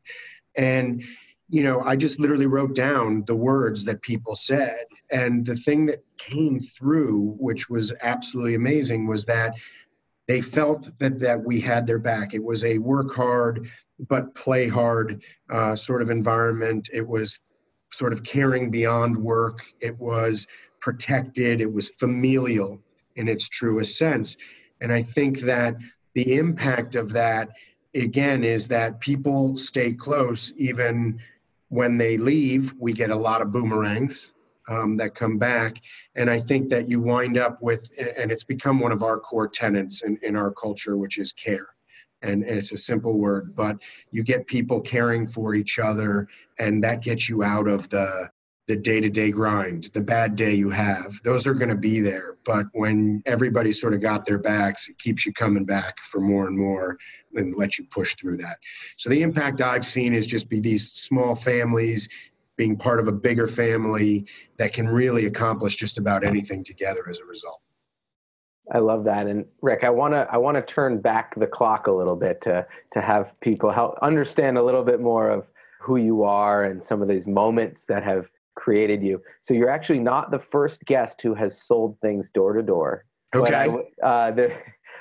And, 0.55 1.03
you 1.49 1.63
know, 1.63 1.81
I 1.81 1.97
just 1.97 2.19
literally 2.19 2.45
wrote 2.45 2.75
down 2.75 3.25
the 3.27 3.35
words 3.35 3.83
that 3.85 4.01
people 4.01 4.35
said. 4.35 4.85
And 5.11 5.45
the 5.45 5.55
thing 5.55 5.85
that 5.87 6.03
came 6.17 6.59
through, 6.59 7.35
which 7.37 7.69
was 7.69 7.93
absolutely 8.01 8.55
amazing, 8.55 9.05
was 9.05 9.25
that 9.25 9.55
they 10.27 10.41
felt 10.41 10.89
that 10.99 11.19
that 11.19 11.43
we 11.43 11.59
had 11.59 11.85
their 11.85 11.99
back. 11.99 12.33
It 12.33 12.43
was 12.43 12.65
a 12.65 12.79
work 12.79 13.13
hard 13.13 13.67
but 13.99 14.33
play 14.33 14.67
hard 14.67 15.21
uh, 15.51 15.75
sort 15.75 16.01
of 16.01 16.09
environment. 16.09 16.89
It 16.91 17.07
was 17.07 17.39
sort 17.91 18.13
of 18.13 18.23
caring 18.23 18.71
beyond 18.71 19.17
work. 19.17 19.61
It 19.79 19.97
was 19.99 20.47
protected. 20.81 21.61
It 21.61 21.71
was 21.71 21.89
familial 21.89 22.79
in 23.15 23.27
its 23.27 23.49
truest 23.49 23.97
sense. 23.97 24.37
And 24.81 24.91
I 24.91 25.01
think 25.01 25.39
that 25.41 25.75
the 26.13 26.35
impact 26.35 26.95
of 26.95 27.11
that 27.13 27.49
again 27.93 28.43
is 28.43 28.67
that 28.67 28.99
people 28.99 29.55
stay 29.55 29.93
close 29.93 30.51
even 30.57 31.19
when 31.69 31.97
they 31.97 32.17
leave. 32.17 32.73
We 32.79 32.93
get 32.93 33.09
a 33.09 33.15
lot 33.15 33.41
of 33.41 33.51
boomerangs 33.51 34.33
um, 34.67 34.97
that 34.97 35.15
come 35.15 35.37
back. 35.37 35.81
And 36.15 36.29
I 36.29 36.39
think 36.39 36.69
that 36.69 36.89
you 36.89 36.99
wind 37.01 37.37
up 37.37 37.61
with, 37.61 37.89
and 38.17 38.31
it's 38.31 38.43
become 38.43 38.79
one 38.79 38.91
of 38.91 39.03
our 39.03 39.19
core 39.19 39.47
tenets 39.47 40.03
in, 40.03 40.17
in 40.23 40.35
our 40.35 40.51
culture, 40.51 40.97
which 40.97 41.17
is 41.17 41.33
care. 41.33 41.74
And, 42.25 42.43
and 42.43 42.57
it's 42.57 42.71
a 42.71 42.77
simple 42.77 43.19
word, 43.19 43.55
but 43.55 43.77
you 44.11 44.23
get 44.23 44.47
people 44.47 44.81
caring 44.81 45.27
for 45.27 45.53
each 45.53 45.79
other, 45.79 46.27
and 46.59 46.83
that 46.83 47.01
gets 47.01 47.29
you 47.29 47.43
out 47.43 47.67
of 47.67 47.89
the 47.89 48.29
the 48.67 48.75
day-to-day 48.75 49.29
grind 49.29 49.91
the 49.93 50.01
bad 50.01 50.35
day 50.35 50.55
you 50.55 50.71
have 50.71 51.21
those 51.23 51.45
are 51.45 51.53
going 51.53 51.69
to 51.69 51.75
be 51.75 51.99
there 51.99 52.37
but 52.43 52.65
when 52.73 53.21
everybody 53.27 53.71
sort 53.71 53.93
of 53.93 54.01
got 54.01 54.25
their 54.25 54.39
backs 54.39 54.89
it 54.89 54.97
keeps 54.97 55.23
you 55.23 55.31
coming 55.31 55.65
back 55.65 55.99
for 55.99 56.19
more 56.19 56.47
and 56.47 56.57
more 56.57 56.97
and 57.35 57.55
let 57.57 57.77
you 57.77 57.85
push 57.91 58.15
through 58.15 58.35
that 58.35 58.57
so 58.95 59.07
the 59.07 59.21
impact 59.21 59.61
i've 59.61 59.85
seen 59.85 60.15
is 60.15 60.25
just 60.25 60.49
be 60.49 60.59
these 60.59 60.91
small 60.93 61.35
families 61.35 62.09
being 62.57 62.77
part 62.77 62.99
of 62.99 63.07
a 63.07 63.11
bigger 63.11 63.47
family 63.47 64.25
that 64.57 64.73
can 64.73 64.87
really 64.87 65.25
accomplish 65.25 65.75
just 65.75 65.97
about 65.97 66.23
anything 66.23 66.63
together 66.63 67.05
as 67.09 67.19
a 67.19 67.25
result. 67.25 67.61
I 68.73 68.79
love 68.79 69.03
that. 69.05 69.27
And 69.27 69.45
Rick, 69.61 69.83
I 69.83 69.89
want 69.89 70.13
to 70.13 70.27
I 70.31 70.37
want 70.37 70.55
to 70.55 70.61
turn 70.61 70.99
back 70.99 71.35
the 71.39 71.47
clock 71.47 71.87
a 71.87 71.91
little 71.91 72.15
bit 72.15 72.41
to 72.43 72.65
to 72.93 73.01
have 73.01 73.39
people 73.41 73.71
help 73.71 73.97
understand 74.01 74.57
a 74.57 74.63
little 74.63 74.83
bit 74.83 74.99
more 74.99 75.29
of 75.29 75.47
who 75.79 75.97
you 75.97 76.23
are 76.23 76.63
and 76.63 76.81
some 76.81 77.01
of 77.01 77.07
these 77.07 77.27
moments 77.27 77.85
that 77.85 78.03
have 78.03 78.27
created 78.55 79.03
you. 79.03 79.21
So 79.41 79.53
you're 79.53 79.69
actually 79.69 79.99
not 79.99 80.31
the 80.31 80.39
first 80.39 80.83
guest 80.85 81.21
who 81.21 81.35
has 81.35 81.61
sold 81.61 81.99
things 82.01 82.31
door 82.31 82.53
to 82.53 82.63
door. 82.63 83.05
Okay. 83.35 83.51
But 83.51 84.07
I, 84.07 84.07
uh, 84.07 84.49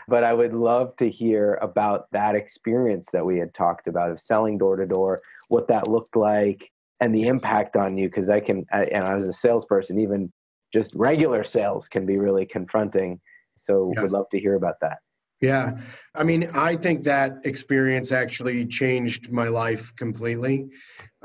but 0.09 0.25
I 0.25 0.35
would 0.35 0.53
love 0.53 0.95
to 0.97 1.09
hear 1.09 1.55
about 1.63 2.11
that 2.13 2.35
experience 2.35 3.09
that 3.13 3.25
we 3.25 3.39
had 3.39 3.55
talked 3.55 3.87
about 3.87 4.11
of 4.11 4.21
selling 4.21 4.59
door 4.59 4.77
to 4.77 4.85
door, 4.85 5.17
what 5.49 5.69
that 5.69 5.89
looked 5.89 6.17
like, 6.17 6.71
and 7.01 7.15
the 7.15 7.27
impact 7.27 7.77
on 7.77 7.97
you 7.97 8.09
because 8.09 8.31
i 8.31 8.41
can 8.41 8.65
I, 8.73 8.85
and 8.85 9.05
i 9.05 9.15
was 9.15 9.29
a 9.29 9.33
salesperson 9.33 9.99
even 9.99 10.33
just 10.73 10.95
regular 10.95 11.45
sales 11.45 11.89
can 11.89 12.07
be 12.07 12.17
really 12.17 12.47
confronting 12.47 13.21
so 13.57 13.93
yeah. 13.95 14.03
would 14.03 14.13
love 14.13 14.29
to 14.31 14.41
hear 14.41 14.55
about 14.55 14.81
that. 14.81 14.99
Yeah. 15.41 15.79
I 16.15 16.25
mean 16.25 16.51
i 16.55 16.77
think 16.77 17.05
that 17.05 17.39
experience 17.45 18.13
actually 18.13 18.67
changed 18.67 19.31
my 19.31 19.49
life 19.49 19.95
completely. 19.97 20.69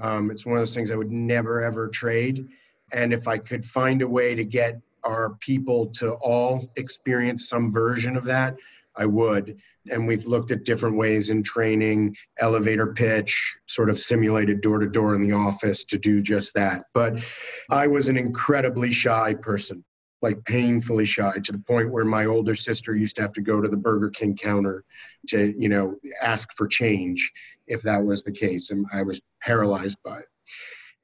Um, 0.01 0.31
it's 0.31 0.45
one 0.45 0.57
of 0.57 0.61
those 0.61 0.75
things 0.75 0.91
i 0.91 0.95
would 0.95 1.11
never 1.11 1.61
ever 1.61 1.87
trade. 1.87 2.47
And 2.91 3.13
if 3.13 3.27
i 3.27 3.37
could 3.37 3.65
find 3.65 4.01
a 4.01 4.07
way 4.07 4.35
to 4.35 4.43
get 4.43 4.81
our 5.03 5.35
people 5.39 5.87
to 5.87 6.13
all 6.15 6.69
experience 6.75 7.47
some 7.47 7.71
version 7.71 8.17
of 8.17 8.25
that 8.25 8.57
i 8.95 9.05
would. 9.05 9.59
And 9.89 10.05
we've 10.05 10.25
looked 10.25 10.51
at 10.51 10.65
different 10.65 10.97
ways 10.97 11.29
in 11.29 11.41
training, 11.41 12.17
elevator 12.37 12.93
pitch, 12.93 13.57
sort 13.65 13.89
of 13.89 13.97
simulated 13.97 14.61
door 14.61 14.79
to 14.79 14.89
door 14.89 15.15
in 15.15 15.21
the 15.21 15.31
office 15.31 15.85
to 15.85 15.97
do 15.97 16.21
just 16.21 16.53
that. 16.55 16.83
But 16.93 17.23
I 17.71 17.87
was 17.87 18.09
an 18.09 18.17
incredibly 18.17 18.91
shy 18.91 19.33
person, 19.35 19.83
like 20.21 20.43
painfully 20.45 21.05
shy 21.05 21.33
to 21.43 21.51
the 21.51 21.59
point 21.59 21.91
where 21.91 22.05
my 22.05 22.25
older 22.25 22.55
sister 22.55 22.95
used 22.95 23.15
to 23.15 23.21
have 23.21 23.33
to 23.33 23.41
go 23.41 23.61
to 23.61 23.67
the 23.67 23.77
Burger 23.77 24.09
King 24.09 24.35
counter 24.35 24.83
to, 25.29 25.53
you 25.57 25.69
know, 25.69 25.95
ask 26.21 26.53
for 26.55 26.67
change 26.67 27.31
if 27.67 27.81
that 27.83 28.03
was 28.03 28.23
the 28.23 28.31
case. 28.31 28.71
And 28.71 28.85
I 28.93 29.03
was 29.03 29.21
paralyzed 29.41 29.99
by 30.03 30.19
it. 30.19 30.25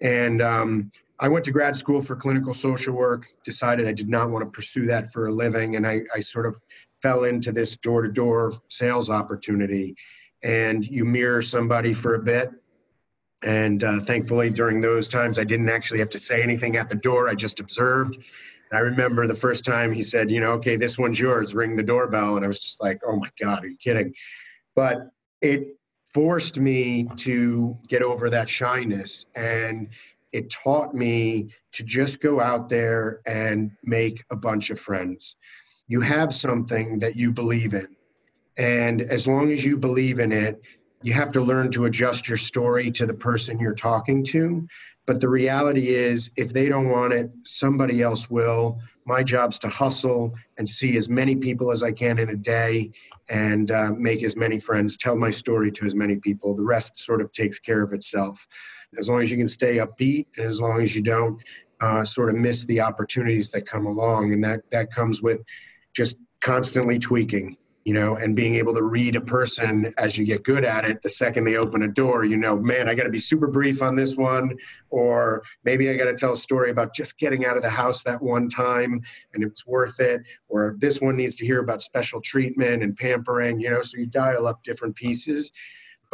And 0.01 0.41
um, 0.41 0.91
I 1.19 1.29
went 1.29 1.45
to 1.45 1.51
grad 1.51 1.75
school 1.75 2.01
for 2.01 2.15
clinical 2.15 2.53
social 2.53 2.93
work, 2.93 3.27
decided 3.45 3.87
I 3.87 3.93
did 3.93 4.09
not 4.09 4.29
want 4.29 4.43
to 4.43 4.51
pursue 4.51 4.85
that 4.87 5.13
for 5.13 5.27
a 5.27 5.31
living. 5.31 5.77
And 5.77 5.87
I, 5.87 6.01
I 6.13 6.19
sort 6.19 6.45
of 6.45 6.59
fell 7.01 7.23
into 7.23 7.51
this 7.51 7.77
door 7.77 8.01
to 8.01 8.11
door 8.11 8.53
sales 8.67 9.09
opportunity 9.09 9.95
and 10.43 10.85
you 10.85 11.05
mirror 11.05 11.41
somebody 11.41 11.93
for 11.93 12.15
a 12.15 12.19
bit. 12.19 12.51
And 13.43 13.83
uh, 13.83 13.99
thankfully, 14.01 14.49
during 14.49 14.81
those 14.81 15.07
times, 15.07 15.39
I 15.39 15.43
didn't 15.43 15.69
actually 15.69 15.99
have 15.99 16.09
to 16.11 16.17
say 16.17 16.41
anything 16.41 16.77
at 16.77 16.89
the 16.89 16.95
door. 16.95 17.29
I 17.29 17.35
just 17.35 17.59
observed. 17.59 18.17
I 18.75 18.79
remember 18.79 19.27
the 19.27 19.33
first 19.33 19.65
time 19.65 19.91
he 19.91 20.01
said, 20.01 20.29
you 20.29 20.39
know, 20.39 20.53
okay, 20.53 20.75
this 20.75 20.97
one's 20.97 21.19
yours, 21.19 21.55
ring 21.55 21.75
the 21.75 21.83
doorbell. 21.83 22.35
And 22.35 22.45
I 22.45 22.47
was 22.47 22.59
just 22.59 22.81
like, 22.81 23.01
oh 23.05 23.17
my 23.17 23.29
God, 23.39 23.63
are 23.63 23.67
you 23.67 23.77
kidding? 23.77 24.13
But 24.75 25.09
it 25.41 25.77
forced 26.13 26.57
me 26.57 27.07
to 27.17 27.77
get 27.87 28.01
over 28.01 28.29
that 28.29 28.49
shyness. 28.49 29.25
And 29.35 29.89
it 30.31 30.49
taught 30.49 30.93
me 30.93 31.49
to 31.73 31.83
just 31.83 32.21
go 32.21 32.41
out 32.41 32.69
there 32.69 33.21
and 33.25 33.71
make 33.83 34.23
a 34.29 34.35
bunch 34.35 34.69
of 34.69 34.79
friends 34.79 35.37
you 35.87 36.01
have 36.01 36.33
something 36.33 36.99
that 36.99 37.15
you 37.15 37.31
believe 37.31 37.73
in. 37.73 37.87
And 38.57 39.01
as 39.01 39.27
long 39.27 39.51
as 39.51 39.63
you 39.63 39.77
believe 39.77 40.19
in 40.19 40.31
it, 40.31 40.61
you 41.03 41.13
have 41.13 41.31
to 41.33 41.41
learn 41.41 41.71
to 41.71 41.85
adjust 41.85 42.27
your 42.27 42.37
story 42.37 42.89
to 42.91 43.05
the 43.05 43.13
person 43.13 43.59
you're 43.59 43.75
talking 43.75 44.23
to. 44.25 44.67
But 45.05 45.21
the 45.21 45.29
reality 45.29 45.89
is, 45.89 46.31
if 46.35 46.51
they 46.51 46.67
don't 46.67 46.89
want 46.89 47.13
it, 47.13 47.31
somebody 47.43 48.01
else 48.01 48.29
will. 48.29 48.79
My 49.05 49.21
job's 49.21 49.59
to 49.59 49.69
hustle 49.69 50.33
and 50.57 50.67
see 50.67 50.97
as 50.97 51.09
many 51.09 51.35
people 51.35 51.71
as 51.71 51.83
I 51.83 51.91
can 51.91 52.17
in 52.17 52.29
a 52.29 52.35
day 52.35 52.91
and 53.29 53.71
uh, 53.71 53.91
make 53.91 54.23
as 54.23 54.35
many 54.35 54.59
friends, 54.59 54.97
tell 54.97 55.15
my 55.15 55.29
story 55.29 55.71
to 55.71 55.85
as 55.85 55.95
many 55.95 56.15
people. 56.15 56.55
The 56.55 56.63
rest 56.63 56.97
sort 56.97 57.21
of 57.21 57.31
takes 57.31 57.59
care 57.59 57.81
of 57.81 57.93
itself. 57.93 58.47
As 58.97 59.09
long 59.09 59.21
as 59.21 59.31
you 59.31 59.37
can 59.37 59.47
stay 59.47 59.77
upbeat 59.77 60.25
and 60.37 60.47
as 60.47 60.61
long 60.61 60.81
as 60.81 60.95
you 60.95 61.01
don't 61.01 61.41
uh, 61.81 62.03
sort 62.03 62.29
of 62.29 62.35
miss 62.35 62.65
the 62.65 62.81
opportunities 62.81 63.49
that 63.51 63.65
come 63.65 63.85
along. 63.85 64.33
And 64.33 64.43
that, 64.43 64.61
that 64.71 64.91
comes 64.91 65.21
with 65.21 65.43
just 65.95 66.17
constantly 66.41 66.99
tweaking 66.99 67.57
you 67.85 67.93
know, 67.93 68.15
and 68.15 68.35
being 68.35 68.55
able 68.55 68.73
to 68.73 68.81
read 68.81 69.15
a 69.15 69.21
person 69.21 69.93
as 69.97 70.17
you 70.17 70.25
get 70.25 70.43
good 70.43 70.65
at 70.65 70.85
it. 70.85 71.03
The 71.03 71.09
second 71.09 71.43
they 71.45 71.55
open 71.55 71.83
a 71.83 71.87
door, 71.87 72.25
you 72.25 72.35
know, 72.35 72.57
man, 72.57 72.89
I 72.89 72.95
got 72.95 73.03
to 73.03 73.11
be 73.11 73.19
super 73.19 73.45
brief 73.45 73.83
on 73.83 73.95
this 73.95 74.17
one, 74.17 74.57
or 74.89 75.43
maybe 75.63 75.87
I 75.89 75.95
got 75.95 76.05
to 76.05 76.15
tell 76.15 76.33
a 76.33 76.37
story 76.37 76.71
about 76.71 76.95
just 76.95 77.19
getting 77.19 77.45
out 77.45 77.57
of 77.57 77.63
the 77.63 77.69
house 77.69 78.01
that 78.03 78.21
one 78.21 78.49
time 78.49 79.01
and 79.35 79.43
it's 79.43 79.67
worth 79.67 79.99
it, 79.99 80.23
or 80.49 80.75
this 80.79 80.99
one 80.99 81.15
needs 81.15 81.35
to 81.35 81.45
hear 81.45 81.59
about 81.59 81.79
special 81.79 82.19
treatment 82.19 82.81
and 82.81 82.97
pampering, 82.97 83.59
you 83.59 83.69
know, 83.69 83.83
so 83.83 83.97
you 83.97 84.07
dial 84.07 84.47
up 84.47 84.63
different 84.63 84.95
pieces. 84.95 85.51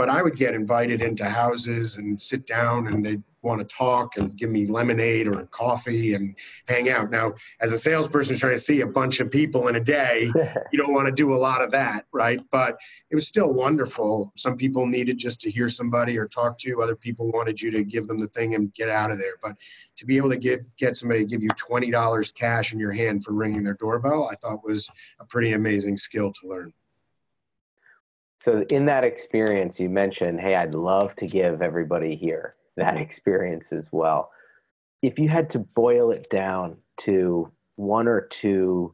But 0.02 0.10
I 0.10 0.24
would 0.24 0.36
get 0.36 0.56
invited 0.56 1.04
into 1.04 1.30
houses 1.30 1.98
and 1.98 2.20
sit 2.20 2.48
down 2.48 2.88
and 2.88 3.06
they'd 3.06 3.22
want 3.44 3.60
to 3.60 3.66
talk 3.66 4.18
and 4.18 4.36
give 4.36 4.50
me 4.50 4.66
lemonade 4.66 5.28
or 5.28 5.46
coffee 5.52 6.16
and 6.16 6.36
hang 6.68 6.90
out. 6.90 7.12
Now, 7.12 7.34
as 7.60 7.72
a 7.72 7.78
salesperson 7.78 8.36
trying 8.36 8.56
to 8.56 8.60
see 8.60 8.82
a 8.82 8.88
bunch 8.88 9.20
of 9.20 9.30
people 9.30 9.68
in 9.68 9.76
a 9.76 9.80
day, 9.80 10.32
you 10.74 10.80
don't 10.80 10.96
want 10.96 11.06
to 11.06 11.12
do 11.12 11.36
a 11.36 11.38
lot 11.38 11.62
of 11.62 11.70
that, 11.74 12.06
right? 12.12 12.40
But 12.50 12.78
it 13.12 13.16
was 13.16 13.28
still 13.28 13.54
wonderful. 13.54 14.34
Some 14.38 14.58
people 14.58 14.88
needed 14.88 15.20
just 15.20 15.40
to 15.42 15.52
hear 15.52 15.70
somebody 15.70 16.18
or 16.18 16.28
talk 16.28 16.58
to 16.62 16.68
you. 16.68 16.82
Other 16.82 16.96
people 16.96 17.32
wanted 17.32 17.62
you 17.62 17.70
to 17.70 17.84
give 17.84 18.08
them 18.08 18.20
the 18.20 18.28
thing 18.30 18.56
and 18.56 18.74
get 18.74 18.90
out 18.90 19.12
of 19.12 19.20
there. 19.20 19.36
But 19.40 19.56
to 19.98 20.08
be 20.08 20.18
able 20.18 20.32
to 20.32 20.38
get 20.38 20.62
get 20.78 20.96
somebody 20.96 21.20
to 21.20 21.28
give 21.28 21.44
you 21.44 21.50
twenty 21.58 21.92
dollars 21.92 22.32
cash 22.32 22.74
in 22.74 22.80
your 22.80 22.92
hand 22.92 23.24
for 23.24 23.34
ringing 23.34 23.62
their 23.62 23.76
doorbell, 23.76 24.28
I 24.32 24.34
thought 24.34 24.66
was 24.66 24.90
a 25.20 25.26
pretty 25.26 25.52
amazing 25.52 25.96
skill 25.96 26.34
to 26.34 26.48
learn. 26.48 26.74
So 28.42 28.66
in 28.72 28.86
that 28.86 29.04
experience, 29.04 29.80
you 29.80 29.90
mentioned, 29.90 30.42
"Hey, 30.42 30.56
I'd 30.56 30.74
love 30.74 31.16
to 31.18 31.28
give 31.28 31.62
everybody 31.62 32.16
here." 32.16 32.52
that 32.78 32.98
experience 32.98 33.72
as 33.72 33.90
well. 33.92 34.32
If 35.02 35.18
you 35.18 35.30
had 35.30 35.50
to 35.52 35.60
boil 35.60 36.12
it 36.12 36.28
down 36.30 36.78
to 37.02 37.52
one 37.76 38.08
or 38.08 38.22
two 38.22 38.94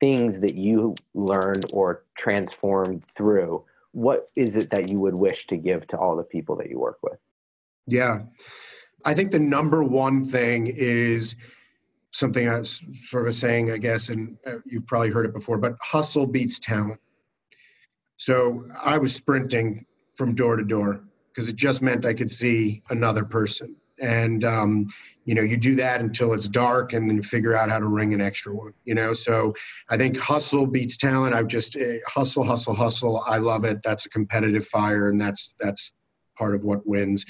things 0.00 0.40
that 0.40 0.54
you 0.54 0.94
learned 1.14 1.64
or 1.72 2.04
transformed 2.16 3.04
through, 3.14 3.64
what 3.92 4.30
is 4.36 4.56
it 4.56 4.70
that 4.70 4.90
you 4.90 5.00
would 5.00 5.18
wish 5.18 5.46
to 5.48 5.56
give 5.56 5.86
to 5.88 5.98
all 5.98 6.16
the 6.16 6.22
people 6.22 6.56
that 6.56 6.68
you 6.68 6.78
work 6.78 6.98
with? 7.02 7.18
Yeah. 7.86 8.22
I 9.04 9.14
think 9.14 9.30
the 9.30 9.38
number 9.38 9.84
one 9.84 10.24
thing 10.24 10.66
is 10.66 11.36
something 12.10 12.48
I 12.48 12.60
was 12.60 12.82
sort 13.08 13.28
of 13.28 13.34
saying, 13.34 13.70
I 13.70 13.76
guess, 13.76 14.08
and 14.08 14.38
uh, 14.46 14.58
you've 14.64 14.86
probably 14.86 15.10
heard 15.10 15.26
it 15.26 15.34
before, 15.34 15.58
but 15.58 15.74
hustle 15.80 16.26
beats 16.26 16.58
talent. 16.58 17.00
So 18.16 18.66
I 18.84 18.98
was 18.98 19.14
sprinting 19.14 19.86
from 20.14 20.34
door 20.34 20.56
to 20.56 20.64
door 20.64 21.02
because 21.32 21.48
it 21.48 21.56
just 21.56 21.82
meant 21.82 22.06
I 22.06 22.14
could 22.14 22.30
see 22.30 22.82
another 22.90 23.24
person. 23.24 23.76
and 24.00 24.44
um, 24.44 24.86
you 25.24 25.34
know 25.34 25.42
you 25.42 25.56
do 25.56 25.74
that 25.76 26.00
until 26.00 26.34
it's 26.34 26.48
dark 26.48 26.92
and 26.92 27.08
then 27.08 27.16
you 27.16 27.22
figure 27.22 27.54
out 27.56 27.70
how 27.70 27.78
to 27.78 27.86
ring 27.86 28.12
an 28.12 28.20
extra 28.20 28.52
one 28.54 28.72
you 28.84 28.94
know? 28.94 29.12
So 29.12 29.54
i 29.88 29.96
think 29.96 30.18
hustle 30.18 30.66
beats 30.66 30.96
talent. 30.96 31.34
I've 31.34 31.46
just 31.46 31.76
uh, 31.76 31.98
hustle 32.06 32.44
hustle 32.44 32.74
hustle. 32.74 33.22
I 33.26 33.38
love 33.38 33.64
it. 33.64 33.78
That's 33.82 34.04
a 34.06 34.10
competitive 34.10 34.66
fire 34.66 35.08
and 35.10 35.20
that's 35.20 35.54
that's 35.60 35.94
part 36.36 36.54
of 36.54 36.64
what 36.64 36.86
wins. 36.86 37.24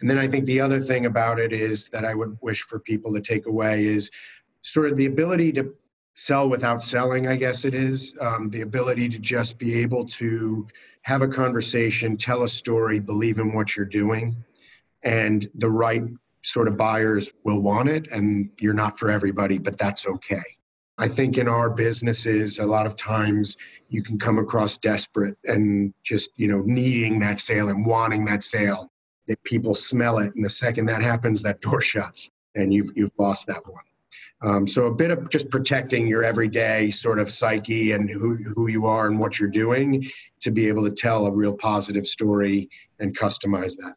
And 0.00 0.10
then 0.10 0.18
i 0.18 0.26
think 0.28 0.44
the 0.46 0.60
other 0.60 0.80
thing 0.80 1.06
about 1.06 1.38
it 1.38 1.52
is 1.52 1.88
that 1.88 2.04
i 2.04 2.14
would 2.14 2.36
wish 2.42 2.62
for 2.62 2.78
people 2.80 3.12
to 3.14 3.20
take 3.20 3.46
away 3.46 3.84
is 3.84 4.10
sort 4.62 4.86
of 4.90 4.96
the 4.96 5.06
ability 5.06 5.52
to 5.52 5.74
sell 6.14 6.48
without 6.48 6.82
selling 6.82 7.26
i 7.26 7.36
guess 7.36 7.64
it 7.64 7.74
is 7.74 8.14
um, 8.20 8.50
the 8.50 8.60
ability 8.60 9.08
to 9.08 9.18
just 9.18 9.58
be 9.58 9.74
able 9.74 10.04
to 10.04 10.66
have 11.02 11.22
a 11.22 11.28
conversation 11.28 12.16
tell 12.16 12.42
a 12.42 12.48
story 12.48 13.00
believe 13.00 13.38
in 13.38 13.52
what 13.52 13.76
you're 13.76 13.86
doing 13.86 14.36
and 15.02 15.48
the 15.54 15.70
right 15.70 16.04
sort 16.42 16.68
of 16.68 16.76
buyers 16.76 17.32
will 17.44 17.60
want 17.60 17.88
it 17.88 18.10
and 18.10 18.50
you're 18.60 18.74
not 18.74 18.98
for 18.98 19.10
everybody 19.10 19.58
but 19.58 19.78
that's 19.78 20.06
okay. 20.06 20.42
I 20.98 21.08
think 21.08 21.38
in 21.38 21.48
our 21.48 21.70
businesses 21.70 22.58
a 22.58 22.66
lot 22.66 22.86
of 22.86 22.96
times 22.96 23.56
you 23.88 24.02
can 24.02 24.18
come 24.18 24.38
across 24.38 24.78
desperate 24.78 25.36
and 25.44 25.94
just 26.02 26.30
you 26.36 26.48
know 26.48 26.62
needing 26.62 27.18
that 27.20 27.38
sale 27.38 27.68
and 27.68 27.86
wanting 27.86 28.24
that 28.26 28.42
sale. 28.42 28.88
That 29.28 29.42
people 29.44 29.76
smell 29.76 30.18
it 30.18 30.34
and 30.34 30.44
the 30.44 30.50
second 30.50 30.86
that 30.86 31.00
happens 31.00 31.42
that 31.42 31.60
door 31.60 31.80
shuts 31.92 32.30
and 32.54 32.74
you've 32.74 32.90
you've 32.96 33.12
lost 33.18 33.46
that 33.46 33.66
one 33.66 33.84
um, 34.42 34.66
so 34.66 34.86
a 34.86 34.94
bit 34.94 35.10
of 35.10 35.30
just 35.30 35.50
protecting 35.50 36.06
your 36.06 36.24
everyday 36.24 36.90
sort 36.90 37.18
of 37.18 37.30
psyche 37.30 37.92
and 37.92 38.10
who, 38.10 38.36
who 38.36 38.68
you 38.68 38.86
are 38.86 39.06
and 39.06 39.18
what 39.18 39.38
you're 39.38 39.48
doing 39.48 40.04
to 40.40 40.50
be 40.50 40.68
able 40.68 40.84
to 40.84 40.90
tell 40.90 41.26
a 41.26 41.30
real 41.30 41.54
positive 41.54 42.06
story 42.06 42.68
and 42.98 43.16
customize 43.16 43.76
that 43.76 43.94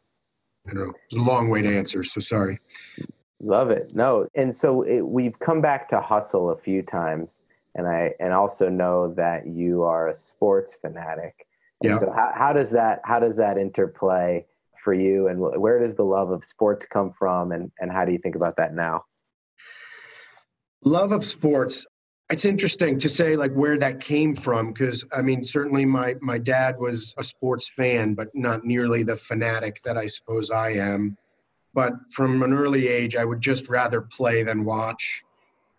I 0.68 0.72
don't 0.72 0.88
know. 0.88 0.92
It's 1.06 1.16
a 1.16 1.22
long 1.22 1.48
way 1.48 1.62
to 1.62 1.76
answer, 1.76 2.02
so 2.02 2.20
sorry. 2.20 2.58
Love 3.40 3.70
it. 3.70 3.94
No, 3.94 4.26
and 4.34 4.54
so 4.54 4.82
it, 4.82 5.00
we've 5.00 5.38
come 5.38 5.60
back 5.60 5.88
to 5.90 6.00
hustle 6.00 6.50
a 6.50 6.56
few 6.56 6.82
times, 6.82 7.44
and 7.74 7.86
I 7.86 8.14
and 8.18 8.32
also 8.32 8.68
know 8.68 9.12
that 9.14 9.46
you 9.46 9.82
are 9.82 10.08
a 10.08 10.14
sports 10.14 10.76
fanatic. 10.80 11.46
And 11.82 11.90
yeah. 11.90 11.96
So 11.96 12.10
how, 12.10 12.32
how 12.34 12.52
does 12.52 12.70
that 12.70 13.00
how 13.04 13.20
does 13.20 13.36
that 13.36 13.58
interplay 13.58 14.46
for 14.82 14.94
you, 14.94 15.28
and 15.28 15.38
where 15.38 15.78
does 15.78 15.94
the 15.94 16.04
love 16.04 16.30
of 16.30 16.44
sports 16.44 16.86
come 16.86 17.12
from, 17.12 17.52
and 17.52 17.70
and 17.78 17.92
how 17.92 18.04
do 18.04 18.12
you 18.12 18.18
think 18.18 18.34
about 18.34 18.56
that 18.56 18.74
now? 18.74 19.04
Love 20.86 21.10
of 21.10 21.24
sports 21.24 21.84
it's 22.30 22.44
interesting 22.44 22.96
to 22.96 23.08
say 23.08 23.34
like 23.34 23.52
where 23.54 23.76
that 23.76 23.98
came 23.98 24.36
from 24.36 24.72
because 24.72 25.04
i 25.12 25.20
mean 25.20 25.44
certainly 25.44 25.84
my 25.84 26.14
my 26.20 26.38
dad 26.38 26.78
was 26.78 27.12
a 27.18 27.24
sports 27.24 27.68
fan 27.68 28.14
but 28.14 28.28
not 28.34 28.64
nearly 28.64 29.02
the 29.02 29.16
fanatic 29.16 29.80
that 29.82 29.96
i 29.96 30.06
suppose 30.06 30.52
i 30.52 30.70
am. 30.70 31.16
But 31.74 31.92
from 32.12 32.40
an 32.44 32.52
early 32.52 32.86
age 32.86 33.16
i 33.16 33.24
would 33.24 33.40
just 33.40 33.68
rather 33.68 34.00
play 34.00 34.44
than 34.44 34.64
watch. 34.64 35.24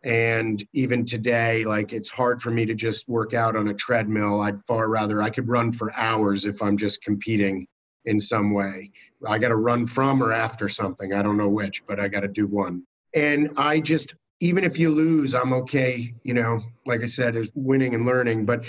And 0.04 0.62
even 0.74 1.06
today 1.06 1.64
like 1.64 1.94
it's 1.94 2.10
hard 2.10 2.42
for 2.42 2.52
me 2.52 2.66
to 2.66 2.76
just 2.76 3.08
work 3.08 3.34
out 3.34 3.56
on 3.56 3.70
a 3.70 3.74
treadmill. 3.74 4.42
I'd 4.42 4.60
far 4.64 4.90
rather 4.90 5.22
i 5.22 5.30
could 5.30 5.48
run 5.48 5.72
for 5.72 5.94
hours 5.94 6.46
if 6.46 6.62
i'm 6.62 6.76
just 6.76 7.02
competing 7.02 7.66
in 8.04 8.20
some 8.20 8.52
way. 8.52 8.92
I 9.26 9.38
got 9.38 9.50
to 9.50 9.56
run 9.56 9.86
from 9.86 10.22
or 10.22 10.34
after 10.34 10.68
something 10.68 11.14
i 11.14 11.22
don't 11.22 11.38
know 11.38 11.48
which 11.48 11.86
but 11.88 11.98
i 11.98 12.10
got 12.10 12.22
to 12.22 12.28
do 12.28 12.46
one. 12.46 12.84
And 13.14 13.52
i 13.56 13.80
just 13.80 14.14
even 14.40 14.64
if 14.64 14.78
you 14.78 14.90
lose, 14.92 15.34
I'm 15.34 15.54
okay. 15.54 16.14
You 16.24 16.34
know, 16.34 16.62
like 16.86 17.02
I 17.02 17.08
said, 17.08 17.36
is 17.36 17.52
winning 17.56 17.96
and 17.96 18.06
learning, 18.06 18.46
but 18.46 18.64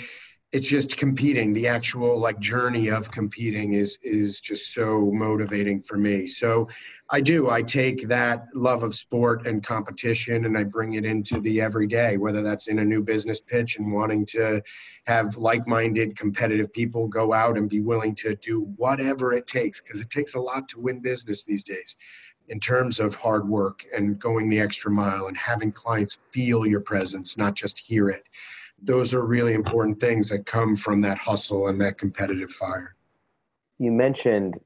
it's 0.51 0.67
just 0.67 0.97
competing. 0.97 1.53
The 1.53 1.67
actual 1.67 2.17
like 2.17 2.39
journey 2.39 2.89
of 2.89 3.11
competing 3.11 3.73
is 3.73 3.99
is 4.01 4.41
just 4.41 4.73
so 4.73 5.11
motivating 5.11 5.79
for 5.79 5.95
me. 5.95 6.25
So 6.25 6.67
I 7.11 7.21
do. 7.21 7.51
I 7.51 7.61
take 7.61 8.07
that 8.07 8.47
love 8.55 8.81
of 8.81 8.95
sport 8.95 9.45
and 9.45 9.63
competition 9.63 10.45
and 10.45 10.57
I 10.57 10.63
bring 10.63 10.93
it 10.93 11.05
into 11.05 11.39
the 11.39 11.61
everyday, 11.61 12.17
whether 12.17 12.41
that's 12.41 12.67
in 12.67 12.79
a 12.79 12.85
new 12.85 13.03
business 13.03 13.41
pitch 13.41 13.77
and 13.77 13.93
wanting 13.93 14.25
to 14.27 14.61
have 15.05 15.37
like-minded 15.37 16.17
competitive 16.17 16.73
people 16.73 17.07
go 17.07 17.31
out 17.31 17.57
and 17.57 17.69
be 17.69 17.81
willing 17.81 18.15
to 18.15 18.35
do 18.35 18.61
whatever 18.75 19.33
it 19.33 19.45
takes 19.45 19.81
because 19.81 20.01
it 20.01 20.09
takes 20.09 20.33
a 20.33 20.39
lot 20.39 20.67
to 20.69 20.79
win 20.79 20.99
business 20.99 21.43
these 21.43 21.63
days 21.63 21.95
in 22.49 22.59
terms 22.59 22.99
of 22.99 23.15
hard 23.15 23.47
work 23.47 23.85
and 23.95 24.19
going 24.19 24.49
the 24.49 24.59
extra 24.59 24.91
mile 24.91 25.27
and 25.27 25.37
having 25.37 25.71
clients 25.71 26.19
feel 26.31 26.65
your 26.65 26.81
presence, 26.81 27.37
not 27.37 27.55
just 27.55 27.79
hear 27.79 28.09
it. 28.09 28.23
Those 28.81 29.13
are 29.13 29.25
really 29.25 29.53
important 29.53 29.99
things 29.99 30.29
that 30.29 30.45
come 30.45 30.75
from 30.75 31.01
that 31.01 31.17
hustle 31.17 31.67
and 31.67 31.79
that 31.81 31.97
competitive 31.97 32.51
fire. 32.51 32.95
You 33.77 33.91
mentioned 33.91 34.59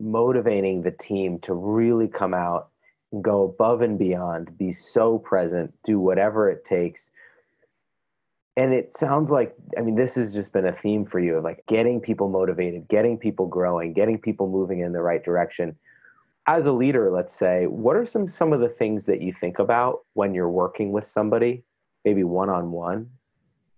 motivating 0.00 0.82
the 0.82 0.90
team 0.90 1.38
to 1.40 1.52
really 1.52 2.08
come 2.08 2.32
out 2.32 2.70
and 3.12 3.22
go 3.22 3.44
above 3.44 3.82
and 3.82 3.98
beyond, 3.98 4.56
be 4.56 4.72
so 4.72 5.18
present, 5.18 5.72
do 5.84 6.00
whatever 6.00 6.48
it 6.48 6.64
takes. 6.64 7.10
And 8.56 8.72
it 8.72 8.94
sounds 8.94 9.30
like, 9.30 9.54
I 9.76 9.82
mean, 9.82 9.94
this 9.94 10.14
has 10.14 10.32
just 10.32 10.52
been 10.52 10.66
a 10.66 10.72
theme 10.72 11.04
for 11.04 11.20
you 11.20 11.36
of 11.36 11.44
like 11.44 11.62
getting 11.66 12.00
people 12.00 12.30
motivated, 12.30 12.88
getting 12.88 13.18
people 13.18 13.46
growing, 13.46 13.92
getting 13.92 14.18
people 14.18 14.48
moving 14.48 14.80
in 14.80 14.92
the 14.92 15.02
right 15.02 15.22
direction 15.22 15.76
as 16.46 16.66
a 16.66 16.72
leader, 16.72 17.10
let's 17.10 17.34
say, 17.34 17.66
what 17.66 17.96
are 17.96 18.04
some 18.04 18.28
some 18.28 18.52
of 18.52 18.60
the 18.60 18.68
things 18.68 19.04
that 19.06 19.20
you 19.20 19.34
think 19.40 19.58
about 19.58 20.00
when 20.14 20.34
you're 20.34 20.50
working 20.50 20.92
with 20.92 21.04
somebody, 21.04 21.64
maybe 22.04 22.24
one 22.24 22.48
on 22.48 22.70
one, 22.70 23.10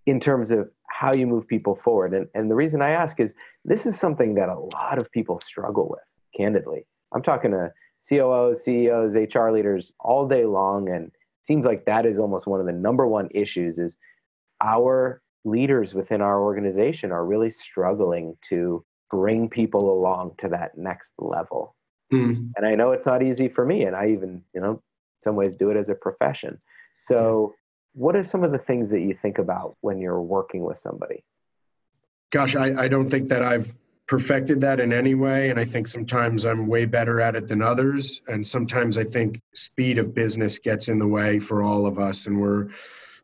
in 0.05 0.19
terms 0.19 0.51
of 0.51 0.69
how 0.87 1.13
you 1.13 1.25
move 1.25 1.47
people 1.47 1.75
forward? 1.83 2.13
And 2.13 2.27
and 2.35 2.49
the 2.49 2.55
reason 2.55 2.81
I 2.81 2.91
ask 2.91 3.19
is 3.19 3.33
this 3.65 3.85
is 3.85 3.99
something 3.99 4.35
that 4.35 4.49
a 4.49 4.59
lot 4.75 4.99
of 4.99 5.11
people 5.11 5.39
struggle 5.39 5.89
with, 5.89 6.03
candidly. 6.35 6.85
I'm 7.13 7.23
talking 7.23 7.51
to 7.51 7.71
COOs, 8.07 8.63
CEOs, 8.63 9.15
HR 9.15 9.49
leaders 9.49 9.91
all 9.99 10.27
day 10.27 10.45
long, 10.45 10.89
and 10.89 11.11
seems 11.41 11.65
like 11.65 11.85
that 11.85 12.05
is 12.05 12.19
almost 12.19 12.45
one 12.45 12.59
of 12.59 12.67
the 12.67 12.71
number 12.71 13.07
one 13.07 13.29
issues 13.31 13.79
is 13.79 13.97
our 14.61 15.21
leaders 15.43 15.93
within 15.93 16.21
our 16.21 16.43
organization 16.43 17.11
are 17.11 17.25
really 17.25 17.49
struggling 17.49 18.37
to 18.41 18.85
bring 19.09 19.49
people 19.49 19.91
along 19.91 20.35
to 20.37 20.47
that 20.49 20.77
next 20.77 21.13
level 21.17 21.75
Mm. 22.11 22.51
And 22.55 22.65
I 22.65 22.75
know 22.75 22.91
it's 22.91 23.05
not 23.05 23.21
easy 23.21 23.47
for 23.47 23.65
me. 23.65 23.83
And 23.83 23.95
I 23.95 24.07
even, 24.07 24.43
you 24.53 24.61
know, 24.61 24.71
in 24.71 24.81
some 25.21 25.35
ways 25.35 25.55
do 25.55 25.69
it 25.69 25.77
as 25.77 25.89
a 25.89 25.95
profession. 25.95 26.57
So, 26.95 27.53
what 27.93 28.15
are 28.15 28.23
some 28.23 28.43
of 28.43 28.51
the 28.51 28.57
things 28.57 28.89
that 28.91 29.01
you 29.01 29.17
think 29.19 29.39
about 29.39 29.75
when 29.81 29.99
you're 29.99 30.21
working 30.21 30.63
with 30.63 30.77
somebody? 30.77 31.23
Gosh, 32.31 32.55
I, 32.55 32.83
I 32.83 32.87
don't 32.87 33.09
think 33.09 33.29
that 33.29 33.41
I've 33.41 33.73
perfected 34.09 34.59
that 34.61 34.79
in 34.79 34.91
any 34.91 35.13
way. 35.13 35.51
And 35.51 35.59
I 35.59 35.65
think 35.65 35.87
sometimes 35.87 36.43
I'm 36.43 36.67
way 36.67 36.85
better 36.85 37.21
at 37.21 37.35
it 37.35 37.47
than 37.47 37.61
others. 37.61 38.21
And 38.27 38.45
sometimes 38.45 38.97
I 38.97 39.03
think 39.03 39.39
speed 39.53 39.99
of 39.99 40.15
business 40.15 40.57
gets 40.57 40.89
in 40.89 40.97
the 40.97 41.07
way 41.07 41.39
for 41.39 41.61
all 41.61 41.85
of 41.85 41.99
us. 41.99 42.25
And 42.25 42.41
we're 42.41 42.69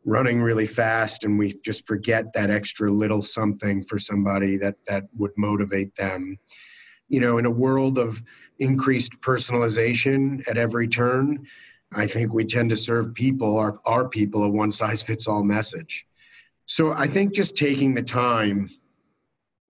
running 0.05 0.41
really 0.41 0.67
fast 0.67 1.23
and 1.23 1.39
we 1.39 1.59
just 1.65 1.87
forget 1.87 2.31
that 2.33 2.51
extra 2.51 2.91
little 2.91 3.23
something 3.23 3.83
for 3.83 3.97
somebody 3.97 4.57
that, 4.57 4.75
that 4.87 5.05
would 5.17 5.31
motivate 5.35 5.95
them. 5.95 6.37
You 7.07 7.19
know, 7.19 7.37
in 7.37 7.45
a 7.45 7.51
world 7.51 7.97
of 7.97 8.21
increased 8.59 9.19
personalization 9.21 10.47
at 10.47 10.57
every 10.57 10.87
turn, 10.87 11.45
I 11.93 12.07
think 12.07 12.33
we 12.33 12.45
tend 12.45 12.69
to 12.71 12.75
serve 12.75 13.13
people, 13.13 13.57
our, 13.57 13.79
our 13.85 14.09
people, 14.09 14.43
a 14.43 14.49
one 14.49 14.71
size 14.71 15.01
fits 15.01 15.27
all 15.27 15.43
message. 15.43 16.05
So 16.65 16.93
I 16.93 17.07
think 17.07 17.33
just 17.33 17.55
taking 17.55 17.93
the 17.93 18.01
time, 18.01 18.69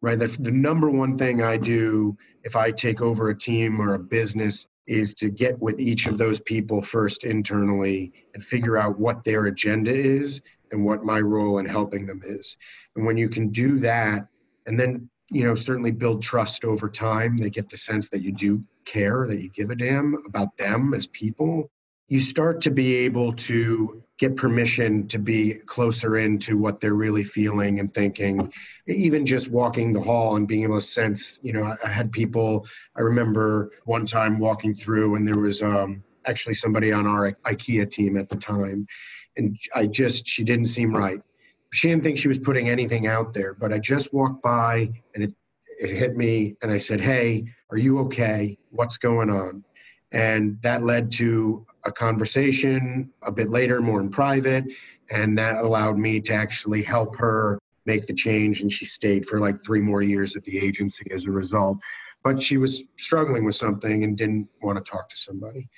right? 0.01 0.17
The, 0.17 0.27
the 0.27 0.51
number 0.51 0.89
one 0.89 1.17
thing 1.17 1.41
I 1.41 1.57
do 1.57 2.17
if 2.43 2.55
I 2.55 2.71
take 2.71 3.01
over 3.01 3.29
a 3.29 3.37
team 3.37 3.81
or 3.81 3.95
a 3.95 3.99
business 3.99 4.67
is 4.87 5.15
to 5.15 5.29
get 5.29 5.59
with 5.59 5.79
each 5.79 6.05
of 6.05 6.17
those 6.17 6.39
people 6.39 6.81
first 6.81 7.23
internally 7.23 8.13
and 8.33 8.43
figure 8.43 8.77
out 8.77 8.99
what 8.99 9.23
their 9.23 9.47
agenda 9.47 9.93
is 9.93 10.41
and 10.71 10.85
what 10.85 11.03
my 11.03 11.19
role 11.19 11.57
in 11.57 11.65
helping 11.65 12.05
them 12.05 12.21
is. 12.23 12.55
And 12.95 13.05
when 13.05 13.17
you 13.17 13.29
can 13.29 13.49
do 13.49 13.79
that, 13.79 14.27
and 14.67 14.79
then 14.79 15.09
you 15.31 15.43
know 15.43 15.55
certainly 15.55 15.91
build 15.91 16.21
trust 16.21 16.65
over 16.65 16.89
time. 16.89 17.37
They 17.37 17.49
get 17.49 17.69
the 17.69 17.77
sense 17.77 18.09
that 18.09 18.21
you 18.21 18.31
do 18.31 18.63
care 18.85 19.25
that 19.27 19.41
you 19.41 19.49
give 19.49 19.69
a 19.69 19.75
damn 19.75 20.15
about 20.25 20.55
them 20.57 20.93
as 20.93 21.07
people. 21.07 21.69
You 22.07 22.19
start 22.19 22.61
to 22.61 22.71
be 22.71 22.95
able 22.97 23.33
to 23.33 24.03
get 24.17 24.37
permission 24.37 25.07
to 25.09 25.19
be 25.19 25.55
closer 25.65 26.17
into 26.17 26.57
what 26.57 26.79
they're 26.79 26.93
really 26.93 27.23
feeling 27.23 27.79
and 27.79 27.93
thinking. 27.93 28.53
Even 28.87 29.25
just 29.25 29.49
walking 29.49 29.91
the 29.91 29.99
hall 29.99 30.35
and 30.35 30.47
being 30.47 30.63
able 30.63 30.75
to 30.75 30.81
sense 30.81 31.39
you 31.41 31.53
know 31.53 31.75
i 31.83 31.87
had 31.87 32.11
people 32.11 32.65
i 32.95 33.01
remember 33.01 33.71
one 33.85 34.05
time 34.05 34.39
walking 34.39 34.73
through 34.73 35.15
and 35.15 35.27
there 35.27 35.37
was 35.37 35.61
um, 35.61 36.03
actually 36.25 36.55
somebody 36.55 36.91
on 36.91 37.05
our 37.07 37.33
ikea 37.43 37.89
team 37.89 38.17
at 38.17 38.29
the 38.29 38.35
time. 38.35 38.87
And 39.37 39.57
i 39.75 39.87
just 39.87 40.27
she 40.27 40.43
didn't 40.43 40.67
seem 40.67 40.95
right 40.95 41.21
she 41.75 41.89
didn't 41.89 42.03
think 42.03 42.17
she 42.17 42.27
was 42.27 42.39
putting 42.39 42.69
anything 42.69 43.05
out 43.07 43.33
there, 43.33 43.53
but 43.53 43.73
I 43.73 43.79
just 43.79 44.13
walked 44.13 44.41
by 44.41 44.89
and 45.13 45.23
it, 45.25 45.33
it 45.79 45.89
hit 45.89 46.15
me 46.15 46.55
and 46.61 46.71
I 46.71 46.77
said, 46.77 47.01
Hey, 47.01 47.45
are 47.69 47.77
you 47.77 47.99
okay? 47.99 48.57
What's 48.69 48.97
going 48.97 49.29
on? 49.29 49.63
And 50.11 50.57
that 50.61 50.83
led 50.83 51.11
to 51.13 51.65
a 51.85 51.91
conversation 51.91 53.11
a 53.23 53.31
bit 53.31 53.49
later, 53.49 53.81
more 53.81 53.99
in 53.99 54.09
private. 54.09 54.63
And 55.11 55.37
that 55.37 55.63
allowed 55.65 55.97
me 55.97 56.21
to 56.21 56.33
actually 56.33 56.81
help 56.81 57.17
her 57.17 57.59
make 57.85 58.07
the 58.07 58.13
change. 58.13 58.61
And 58.61 58.71
she 58.71 58.85
stayed 58.85 59.27
for 59.27 59.41
like 59.41 59.59
three 59.59 59.81
more 59.81 60.01
years 60.01 60.35
at 60.35 60.43
the 60.45 60.57
agency 60.57 61.05
as 61.11 61.25
a 61.25 61.31
result. 61.31 61.77
but 62.23 62.41
she 62.41 62.57
was 62.57 62.83
struggling 62.97 63.45
with 63.45 63.55
something 63.55 64.03
and 64.03 64.17
didn't 64.17 64.47
want 64.63 64.83
to 64.83 64.91
talk 64.91 65.07
to 65.09 65.15
somebody. 65.15 65.69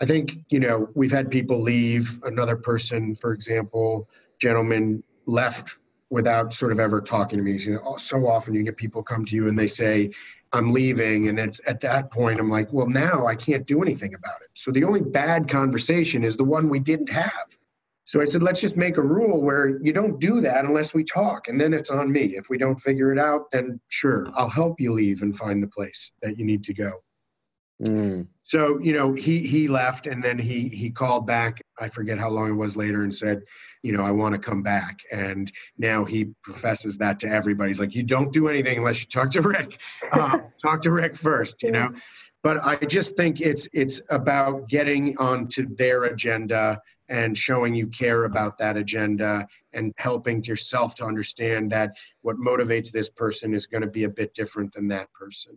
I 0.00 0.04
think, 0.04 0.32
you 0.48 0.60
know, 0.60 0.88
we've 0.94 1.10
had 1.10 1.30
people 1.30 1.60
leave. 1.60 2.20
Another 2.22 2.56
person, 2.56 3.16
for 3.16 3.32
example, 3.32 4.08
gentleman 4.40 5.02
left 5.26 5.78
without 6.10 6.52
sort 6.52 6.72
of 6.72 6.78
ever 6.78 7.00
talking 7.00 7.38
to 7.38 7.42
me. 7.42 7.52
You 7.52 7.74
know, 7.74 7.96
so 7.96 8.28
often 8.28 8.54
you 8.54 8.62
get 8.62 8.76
people 8.76 9.02
come 9.02 9.24
to 9.24 9.36
you 9.36 9.48
and 9.48 9.58
they 9.58 9.66
say, 9.66 10.10
I'm 10.52 10.70
leaving. 10.70 11.28
And 11.28 11.38
it's 11.38 11.60
at 11.66 11.80
that 11.80 12.10
point, 12.10 12.38
I'm 12.38 12.50
like, 12.50 12.72
well, 12.72 12.86
now 12.86 13.26
I 13.26 13.34
can't 13.34 13.66
do 13.66 13.82
anything 13.82 14.14
about 14.14 14.42
it. 14.42 14.50
So 14.54 14.70
the 14.70 14.84
only 14.84 15.00
bad 15.00 15.48
conversation 15.48 16.22
is 16.22 16.36
the 16.36 16.44
one 16.44 16.68
we 16.68 16.80
didn't 16.80 17.10
have. 17.10 17.56
So 18.04 18.20
I 18.20 18.26
said, 18.26 18.42
let's 18.42 18.60
just 18.60 18.76
make 18.76 18.98
a 18.98 19.02
rule 19.02 19.40
where 19.40 19.78
you 19.80 19.92
don't 19.92 20.20
do 20.20 20.40
that 20.42 20.66
unless 20.66 20.92
we 20.92 21.04
talk. 21.04 21.48
And 21.48 21.58
then 21.58 21.72
it's 21.72 21.90
on 21.90 22.12
me. 22.12 22.36
If 22.36 22.50
we 22.50 22.58
don't 22.58 22.78
figure 22.80 23.10
it 23.12 23.18
out, 23.18 23.50
then 23.50 23.80
sure, 23.88 24.26
I'll 24.34 24.50
help 24.50 24.80
you 24.80 24.92
leave 24.92 25.22
and 25.22 25.34
find 25.34 25.62
the 25.62 25.68
place 25.68 26.12
that 26.20 26.36
you 26.36 26.44
need 26.44 26.64
to 26.64 26.74
go. 26.74 27.02
Mm. 27.82 28.26
So, 28.44 28.78
you 28.78 28.92
know, 28.92 29.14
he 29.14 29.46
he 29.46 29.68
left 29.68 30.06
and 30.06 30.22
then 30.22 30.38
he 30.38 30.68
he 30.68 30.90
called 30.90 31.26
back, 31.26 31.62
I 31.80 31.88
forget 31.88 32.18
how 32.18 32.28
long 32.28 32.50
it 32.50 32.54
was 32.54 32.76
later, 32.76 33.02
and 33.02 33.14
said, 33.14 33.42
you 33.82 33.92
know, 33.92 34.04
I 34.04 34.10
want 34.10 34.34
to 34.34 34.38
come 34.38 34.62
back. 34.62 35.00
And 35.10 35.50
now 35.78 36.04
he 36.04 36.34
professes 36.42 36.98
that 36.98 37.20
to 37.20 37.28
everybody. 37.28 37.70
He's 37.70 37.80
like, 37.80 37.94
you 37.94 38.02
don't 38.02 38.32
do 38.32 38.48
anything 38.48 38.78
unless 38.78 39.00
you 39.00 39.08
talk 39.08 39.30
to 39.32 39.42
Rick. 39.42 39.80
Uh, 40.12 40.38
talk 40.62 40.82
to 40.82 40.90
Rick 40.90 41.16
first, 41.16 41.62
you 41.62 41.70
know. 41.70 41.90
But 42.42 42.58
I 42.64 42.76
just 42.76 43.16
think 43.16 43.40
it's 43.40 43.68
it's 43.72 44.02
about 44.10 44.68
getting 44.68 45.16
onto 45.18 45.74
their 45.76 46.04
agenda 46.04 46.80
and 47.08 47.36
showing 47.36 47.74
you 47.74 47.88
care 47.88 48.24
about 48.24 48.58
that 48.58 48.76
agenda 48.76 49.46
and 49.72 49.92
helping 49.98 50.42
yourself 50.44 50.94
to 50.96 51.04
understand 51.04 51.70
that 51.70 51.92
what 52.22 52.36
motivates 52.36 52.90
this 52.90 53.08
person 53.08 53.54
is 53.54 53.66
going 53.66 53.82
to 53.82 53.88
be 53.88 54.04
a 54.04 54.08
bit 54.08 54.34
different 54.34 54.72
than 54.72 54.88
that 54.88 55.12
person. 55.12 55.56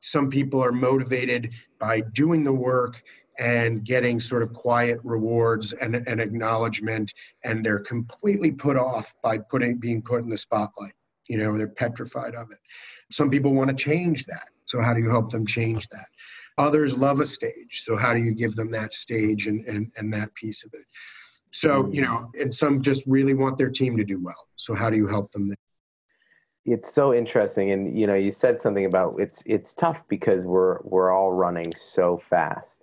Some 0.00 0.30
people 0.30 0.62
are 0.62 0.72
motivated 0.72 1.52
by 1.78 2.00
doing 2.12 2.44
the 2.44 2.52
work 2.52 3.02
and 3.38 3.84
getting 3.84 4.18
sort 4.18 4.42
of 4.42 4.52
quiet 4.52 4.98
rewards 5.04 5.72
and, 5.72 5.94
and 5.94 6.20
acknowledgement 6.20 7.14
and 7.44 7.64
they're 7.64 7.78
completely 7.78 8.50
put 8.50 8.76
off 8.76 9.14
by 9.22 9.38
putting 9.38 9.78
being 9.78 10.02
put 10.02 10.22
in 10.22 10.28
the 10.28 10.36
spotlight 10.36 10.92
you 11.28 11.38
know 11.38 11.56
they're 11.56 11.68
petrified 11.68 12.34
of 12.34 12.50
it. 12.50 12.58
Some 13.10 13.30
people 13.30 13.54
want 13.54 13.70
to 13.70 13.76
change 13.76 14.24
that 14.26 14.48
so 14.64 14.82
how 14.82 14.92
do 14.92 15.00
you 15.00 15.10
help 15.10 15.30
them 15.30 15.46
change 15.46 15.88
that? 15.88 16.06
Others 16.58 16.98
love 16.98 17.20
a 17.20 17.26
stage 17.26 17.82
so 17.84 17.96
how 17.96 18.12
do 18.12 18.20
you 18.20 18.34
give 18.34 18.56
them 18.56 18.70
that 18.72 18.92
stage 18.92 19.46
and 19.46 19.64
and, 19.66 19.92
and 19.96 20.12
that 20.12 20.34
piece 20.34 20.64
of 20.64 20.72
it? 20.74 20.84
So 21.52 21.88
you 21.92 22.02
know 22.02 22.30
and 22.40 22.52
some 22.52 22.82
just 22.82 23.06
really 23.06 23.34
want 23.34 23.56
their 23.56 23.70
team 23.70 23.96
to 23.96 24.04
do 24.04 24.20
well 24.20 24.48
so 24.56 24.74
how 24.74 24.90
do 24.90 24.96
you 24.96 25.06
help 25.06 25.30
them? 25.30 25.54
It's 26.72 26.92
so 26.92 27.14
interesting 27.14 27.70
and 27.70 27.98
you 27.98 28.06
know 28.06 28.14
you 28.14 28.30
said 28.30 28.60
something 28.60 28.84
about 28.84 29.14
it's 29.18 29.42
it's 29.46 29.72
tough 29.72 30.00
because 30.08 30.44
we're 30.44 30.78
we're 30.82 31.10
all 31.12 31.32
running 31.32 31.70
so 31.74 32.20
fast 32.30 32.82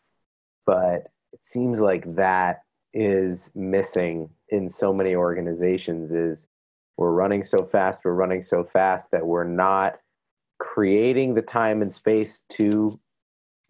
but 0.65 1.07
it 1.33 1.43
seems 1.43 1.79
like 1.79 2.07
that 2.15 2.63
is 2.93 3.51
missing 3.55 4.29
in 4.49 4.69
so 4.69 4.93
many 4.93 5.15
organizations 5.15 6.11
is 6.11 6.47
we're 6.97 7.11
running 7.11 7.43
so 7.43 7.57
fast 7.65 8.03
we're 8.05 8.13
running 8.13 8.41
so 8.41 8.63
fast 8.63 9.11
that 9.11 9.25
we're 9.25 9.43
not 9.43 10.01
creating 10.59 11.33
the 11.33 11.41
time 11.41 11.81
and 11.81 11.93
space 11.93 12.43
to 12.49 12.97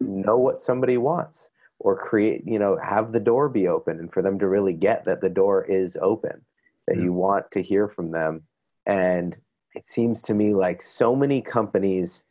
know 0.00 0.36
what 0.36 0.62
somebody 0.62 0.96
wants 0.96 1.50
or 1.80 1.96
create 1.96 2.42
you 2.46 2.58
know 2.58 2.78
have 2.82 3.12
the 3.12 3.20
door 3.20 3.48
be 3.48 3.66
open 3.68 3.98
and 3.98 4.12
for 4.12 4.22
them 4.22 4.38
to 4.38 4.46
really 4.46 4.72
get 4.72 5.04
that 5.04 5.20
the 5.20 5.28
door 5.28 5.64
is 5.64 5.98
open 6.00 6.40
that 6.86 6.98
you 6.98 7.12
want 7.12 7.50
to 7.52 7.62
hear 7.62 7.88
from 7.88 8.10
them. 8.10 8.42
And 8.86 9.36
it 9.76 9.88
seems 9.88 10.22
to 10.22 10.34
me 10.34 10.54
like 10.54 10.82
so 10.82 11.14
many 11.14 11.40
companies 11.40 12.24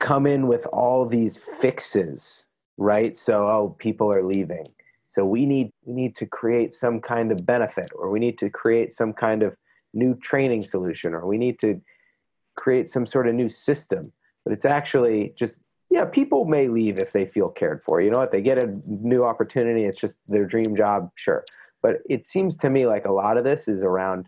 come 0.00 0.26
in 0.26 0.46
with 0.46 0.64
all 0.66 1.04
these 1.04 1.38
fixes 1.60 2.46
right? 2.78 3.16
So, 3.16 3.46
oh, 3.46 3.76
people 3.78 4.10
are 4.16 4.22
leaving. 4.22 4.64
So 5.06 5.24
we 5.24 5.44
need 5.44 5.72
we 5.84 5.94
need 5.94 6.14
to 6.16 6.26
create 6.26 6.72
some 6.72 7.00
kind 7.00 7.32
of 7.32 7.44
benefit, 7.44 7.90
or 7.94 8.10
we 8.10 8.20
need 8.20 8.38
to 8.38 8.48
create 8.48 8.92
some 8.92 9.12
kind 9.12 9.42
of 9.42 9.54
new 9.92 10.14
training 10.14 10.62
solution, 10.62 11.12
or 11.12 11.26
we 11.26 11.38
need 11.38 11.58
to 11.60 11.80
create 12.56 12.88
some 12.88 13.06
sort 13.06 13.28
of 13.28 13.34
new 13.34 13.48
system. 13.48 14.04
But 14.44 14.54
it's 14.54 14.64
actually 14.64 15.34
just 15.36 15.58
yeah, 15.90 16.04
people 16.04 16.44
may 16.44 16.68
leave 16.68 16.98
if 16.98 17.12
they 17.12 17.26
feel 17.26 17.48
cared 17.48 17.82
for. 17.84 18.00
You 18.00 18.10
know 18.10 18.18
what? 18.18 18.30
They 18.30 18.42
get 18.42 18.62
a 18.62 18.72
new 18.86 19.24
opportunity. 19.24 19.84
It's 19.84 19.98
just 19.98 20.18
their 20.28 20.44
dream 20.44 20.76
job, 20.76 21.10
sure. 21.14 21.44
But 21.82 22.00
it 22.08 22.26
seems 22.26 22.56
to 22.58 22.70
me 22.70 22.86
like 22.86 23.06
a 23.06 23.12
lot 23.12 23.38
of 23.38 23.44
this 23.44 23.68
is 23.68 23.82
around 23.82 24.26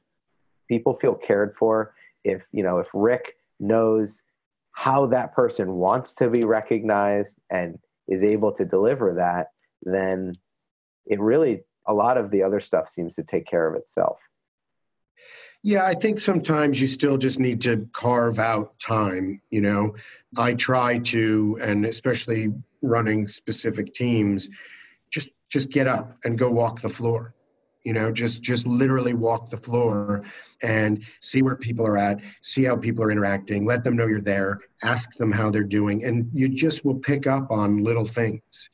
people 0.69 0.95
feel 0.95 1.15
cared 1.15 1.55
for. 1.57 1.95
If 2.25 2.43
you 2.53 2.63
know, 2.63 2.79
if 2.79 2.89
Rick 2.95 3.37
knows 3.59 4.23
how 4.73 5.07
that 5.07 5.35
person 5.35 5.73
wants 5.75 6.15
to 6.17 6.31
be 6.31 6.41
recognized 6.45 7.39
and 7.51 7.79
is 8.09 8.23
able 8.23 8.53
to 8.53 8.65
deliver 8.65 9.15
that, 9.15 9.49
then 9.83 10.33
it 11.07 11.21
really, 11.21 11.63
a 11.87 11.95
lot 11.95 12.17
of 12.17 12.31
the 12.31 12.43
other 12.43 12.61
stuff 12.61 12.89
seems 12.89 13.15
to 13.17 13.23
take 13.23 13.47
care 13.47 13.69
of 13.69 13.77
itself. 13.77 14.19
Yeah, 15.63 15.85
I 15.85 15.95
think 15.95 16.19
sometimes 16.19 16.81
you 16.81 16.87
still 16.87 17.19
just 17.19 17.39
need 17.39 17.61
to 17.63 17.87
carve 17.93 18.39
out 18.39 18.79
time. 18.79 19.43
You 19.51 19.61
know, 19.61 19.95
I 20.37 20.55
try 20.55 20.99
to, 20.99 21.59
and 21.63 21.85
especially 21.85 22.55
running 22.81 23.29
specific 23.29 23.93
teams, 23.93 24.49
just 25.11 25.29
just 25.51 25.71
get 25.71 25.87
up 25.87 26.17
and 26.25 26.39
go 26.39 26.51
walk 26.51 26.81
the 26.81 26.89
floor 26.89 27.35
you 27.85 27.93
know 27.93 28.11
just 28.13 28.43
just 28.43 28.67
literally 28.67 29.15
walk 29.15 29.51
the 29.51 29.57
floor 29.57 30.23
and 30.63 31.03
see 31.21 31.43
where 31.43 31.57
people 31.57 31.87
are 31.87 31.97
at 31.97 32.21
see 32.41 32.65
how 32.65 32.77
people 32.77 33.03
are 33.05 33.11
interacting 33.11 33.65
let 33.65 33.83
them 33.83 33.97
know 33.97 34.07
you're 34.07 34.21
there 34.21 34.61
ask 34.83 35.15
them 35.17 35.33
how 35.33 35.51
they're 35.51 35.65
doing 35.65 36.05
and 36.05 36.29
you 36.33 36.49
just 36.49 36.85
will 36.85 36.95
pick 36.95 37.27
up 37.27 37.51
on 37.51 37.83
little 37.83 38.05
things. 38.05 38.71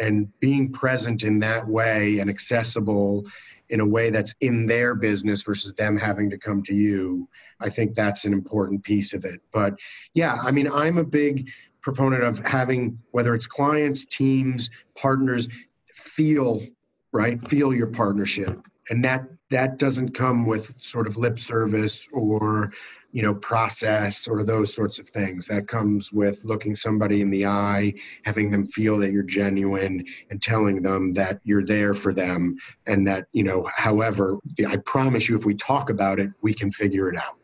And 0.00 0.28
being 0.38 0.70
present 0.70 1.24
in 1.24 1.40
that 1.40 1.66
way 1.66 2.20
and 2.20 2.30
accessible 2.30 3.26
in 3.68 3.80
a 3.80 3.86
way 3.86 4.10
that's 4.10 4.32
in 4.40 4.66
their 4.66 4.94
business 4.94 5.42
versus 5.42 5.74
them 5.74 5.96
having 5.96 6.30
to 6.30 6.38
come 6.38 6.62
to 6.62 6.74
you 6.74 7.28
i 7.60 7.68
think 7.68 7.94
that's 7.94 8.24
an 8.24 8.32
important 8.32 8.84
piece 8.84 9.12
of 9.12 9.24
it. 9.24 9.40
But 9.52 9.74
yeah 10.14 10.38
i 10.42 10.52
mean 10.52 10.70
i'm 10.70 10.98
a 10.98 11.04
big 11.04 11.50
proponent 11.80 12.22
of 12.22 12.38
having 12.44 12.98
whether 13.10 13.34
it's 13.34 13.46
clients 13.46 14.06
teams 14.06 14.70
partners 14.94 15.48
feel 15.88 16.60
right? 17.12 17.46
Feel 17.48 17.74
your 17.74 17.88
partnership. 17.88 18.60
And 18.90 19.04
that 19.04 19.26
that 19.50 19.78
doesn't 19.78 20.10
come 20.10 20.46
with 20.46 20.66
sort 20.82 21.06
of 21.06 21.16
lip 21.16 21.38
service 21.38 22.06
or 22.12 22.72
you 23.12 23.22
know 23.22 23.34
process 23.34 24.28
or 24.28 24.44
those 24.44 24.74
sorts 24.74 24.98
of 24.98 25.08
things 25.08 25.46
that 25.46 25.66
comes 25.66 26.12
with 26.12 26.44
looking 26.44 26.74
somebody 26.74 27.22
in 27.22 27.30
the 27.30 27.46
eye 27.46 27.92
having 28.24 28.50
them 28.50 28.66
feel 28.66 28.98
that 28.98 29.12
you're 29.12 29.22
genuine 29.22 30.04
and 30.30 30.42
telling 30.42 30.82
them 30.82 31.14
that 31.14 31.40
you're 31.44 31.64
there 31.64 31.94
for 31.94 32.12
them 32.12 32.56
and 32.86 33.06
that 33.06 33.26
you 33.32 33.42
know 33.42 33.68
however 33.74 34.36
i 34.68 34.76
promise 34.76 35.28
you 35.28 35.36
if 35.36 35.46
we 35.46 35.54
talk 35.54 35.88
about 35.88 36.18
it 36.18 36.30
we 36.42 36.52
can 36.52 36.70
figure 36.70 37.08
it 37.08 37.16
out 37.16 37.36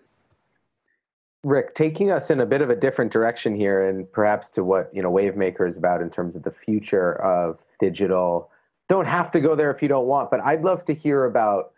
rick 1.45 1.73
taking 1.73 2.11
us 2.11 2.31
in 2.31 2.41
a 2.41 2.47
bit 2.47 2.61
of 2.61 2.69
a 2.69 2.77
different 2.77 3.11
direction 3.11 3.57
here 3.57 3.89
and 3.89 4.11
perhaps 4.13 4.51
to 4.51 4.63
what 4.63 4.91
you 4.93 5.03
know 5.03 5.11
wavemaker 5.11 5.67
is 5.67 5.79
about 5.79 6.03
in 6.03 6.11
terms 6.11 6.37
of 6.37 6.43
the 6.43 6.53
future 6.53 7.15
of 7.23 7.59
digital 7.81 8.51
don't 8.89 9.07
have 9.07 9.31
to 9.33 9.41
go 9.41 9.55
there 9.55 9.71
if 9.71 9.83
you 9.83 9.89
don't 9.89 10.07
want, 10.07 10.31
but 10.31 10.41
I'd 10.41 10.63
love 10.63 10.85
to 10.87 10.95
hear 10.95 11.25
about, 11.25 11.73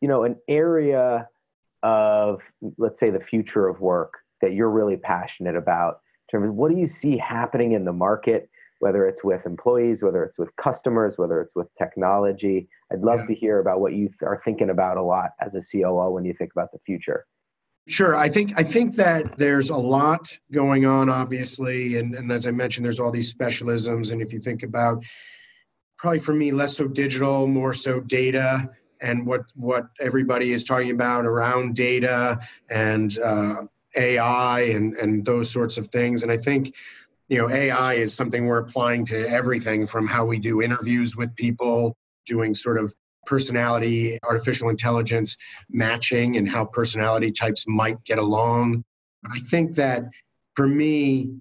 you 0.00 0.08
know, 0.08 0.24
an 0.24 0.36
area 0.48 1.28
of, 1.82 2.42
let's 2.78 3.00
say, 3.00 3.10
the 3.10 3.20
future 3.20 3.68
of 3.68 3.80
work 3.80 4.18
that 4.40 4.52
you're 4.52 4.70
really 4.70 4.96
passionate 4.96 5.56
about. 5.56 6.00
In 6.28 6.38
terms 6.38 6.50
of 6.50 6.54
what 6.54 6.70
do 6.70 6.76
you 6.76 6.86
see 6.86 7.16
happening 7.16 7.72
in 7.72 7.84
the 7.84 7.92
market, 7.92 8.50
whether 8.80 9.06
it's 9.06 9.24
with 9.24 9.46
employees, 9.46 10.02
whether 10.02 10.22
it's 10.22 10.38
with 10.38 10.54
customers, 10.56 11.18
whether 11.18 11.40
it's 11.40 11.56
with 11.56 11.68
technology. 11.74 12.68
I'd 12.92 13.00
love 13.00 13.20
yeah. 13.20 13.26
to 13.26 13.34
hear 13.34 13.58
about 13.58 13.80
what 13.80 13.94
you 13.94 14.10
are 14.22 14.36
thinking 14.36 14.70
about 14.70 14.96
a 14.96 15.02
lot 15.02 15.30
as 15.40 15.54
a 15.54 15.60
COO 15.60 16.10
when 16.10 16.24
you 16.24 16.34
think 16.34 16.52
about 16.52 16.72
the 16.72 16.78
future. 16.78 17.26
Sure. 17.88 18.16
I 18.16 18.28
think 18.28 18.52
I 18.56 18.64
think 18.64 18.96
that 18.96 19.38
there's 19.38 19.70
a 19.70 19.76
lot 19.76 20.36
going 20.52 20.86
on, 20.86 21.08
obviously, 21.08 21.98
and, 21.98 22.16
and 22.16 22.32
as 22.32 22.48
I 22.48 22.50
mentioned, 22.50 22.84
there's 22.84 22.98
all 22.98 23.12
these 23.12 23.32
specialisms. 23.32 24.10
And 24.10 24.20
if 24.20 24.32
you 24.32 24.40
think 24.40 24.64
about 24.64 25.04
probably 25.98 26.20
for 26.20 26.34
me 26.34 26.52
less 26.52 26.76
so 26.76 26.88
digital, 26.88 27.46
more 27.46 27.74
so 27.74 28.00
data 28.00 28.70
and 29.00 29.26
what 29.26 29.42
what 29.54 29.88
everybody 30.00 30.52
is 30.52 30.64
talking 30.64 30.90
about 30.90 31.26
around 31.26 31.74
data 31.74 32.38
and 32.70 33.18
uh, 33.18 33.62
AI 33.96 34.60
and 34.60 34.94
and 34.96 35.24
those 35.24 35.50
sorts 35.50 35.78
of 35.78 35.88
things. 35.88 36.22
And 36.22 36.32
I 36.32 36.36
think 36.36 36.74
you 37.28 37.38
know 37.38 37.50
AI 37.50 37.94
is 37.94 38.14
something 38.14 38.46
we're 38.46 38.58
applying 38.58 39.04
to 39.06 39.28
everything 39.28 39.86
from 39.86 40.06
how 40.06 40.24
we 40.24 40.38
do 40.38 40.62
interviews 40.62 41.16
with 41.16 41.34
people, 41.36 41.96
doing 42.26 42.54
sort 42.54 42.78
of 42.78 42.94
personality 43.26 44.18
artificial 44.22 44.68
intelligence 44.68 45.36
matching 45.68 46.36
and 46.36 46.48
how 46.48 46.64
personality 46.64 47.32
types 47.32 47.64
might 47.66 48.02
get 48.04 48.18
along. 48.18 48.84
I 49.28 49.40
think 49.40 49.74
that 49.74 50.04
for 50.54 50.68
me, 50.68 51.40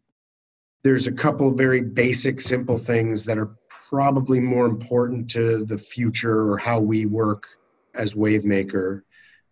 there's 0.84 1.08
a 1.08 1.12
couple 1.12 1.52
very 1.52 1.82
basic, 1.82 2.42
simple 2.42 2.78
things 2.78 3.26
that 3.26 3.38
are 3.38 3.56
probably 3.90 4.40
more 4.40 4.66
important 4.66 5.30
to 5.32 5.66
the 5.66 5.78
future 5.78 6.52
or 6.52 6.58
how 6.58 6.80
we 6.80 7.06
work 7.06 7.48
as 7.94 8.14
Wavemaker. 8.14 9.02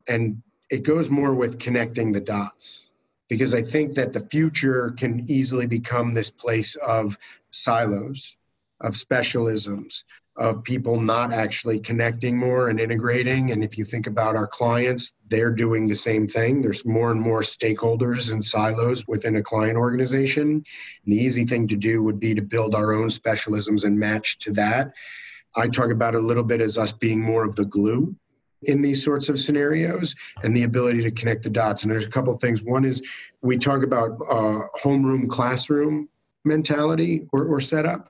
And 0.08 0.42
it 0.70 0.84
goes 0.84 1.10
more 1.10 1.34
with 1.34 1.60
connecting 1.60 2.12
the 2.12 2.20
dots 2.20 2.90
because 3.30 3.54
I 3.54 3.62
think 3.62 3.96
that 3.96 4.14
the 4.14 4.20
future 4.20 4.92
can 4.92 5.26
easily 5.30 5.68
become 5.68 6.14
this 6.14 6.32
place 6.32 6.76
of 6.76 7.18
silos, 7.52 8.36
of 8.82 8.94
specialisms, 8.94 10.04
of 10.36 10.64
people 10.64 11.00
not 11.00 11.32
actually 11.32 11.80
connecting 11.80 12.38
more 12.38 12.70
and 12.70 12.80
integrating. 12.80 13.52
And 13.52 13.64
if 13.64 13.78
you 13.78 13.84
think 13.84 14.08
about 14.08 14.36
our 14.36 14.48
clients, 14.48 15.14
they're 15.30 15.52
doing 15.52 15.88
the 15.88 15.96
same 15.96 16.28
thing. 16.28 16.62
There's 16.62 16.86
more 16.86 17.12
and 17.12 17.22
more 17.22 17.42
stakeholders 17.42 18.32
and 18.32 18.44
silos 18.44 19.08
within 19.08 19.36
a 19.36 19.44
client 19.44 19.78
organization. 19.78 20.44
And 20.44 20.64
the 21.06 21.18
easy 21.18 21.46
thing 21.46 21.68
to 21.68 21.76
do 21.76 22.02
would 22.02 22.20
be 22.20 22.34
to 22.34 22.42
build 22.42 22.74
our 22.74 22.94
own 22.94 23.10
specialisms 23.10 23.86
and 23.86 23.98
match 23.98 24.40
to 24.40 24.52
that. 24.54 24.94
I 25.56 25.68
talk 25.68 25.92
about 25.92 26.16
a 26.16 26.20
little 26.20 26.44
bit 26.44 26.62
as 26.62 26.80
us 26.80 26.94
being 26.94 27.22
more 27.22 27.46
of 27.46 27.56
the 27.56 27.66
glue 27.66 28.16
in 28.64 28.82
these 28.82 29.04
sorts 29.04 29.30
of 29.30 29.40
scenarios 29.40 30.16
and 30.44 30.56
the 30.56 30.64
ability 30.64 31.04
to 31.04 31.12
connect 31.12 31.44
the 31.44 31.50
dots. 31.50 31.84
And 31.84 31.92
there's 31.92 32.06
a 32.06 32.10
couple 32.10 32.34
of 32.34 32.42
things. 32.42 32.64
One 32.64 32.86
is 32.86 33.04
we 33.42 33.58
talk 33.58 33.84
about 33.84 34.12
uh, 34.28 34.62
homeroom 34.82 35.30
classroom 35.30 36.10
mentality 36.46 37.28
or, 37.32 37.46
or 37.46 37.60
setup, 37.60 38.10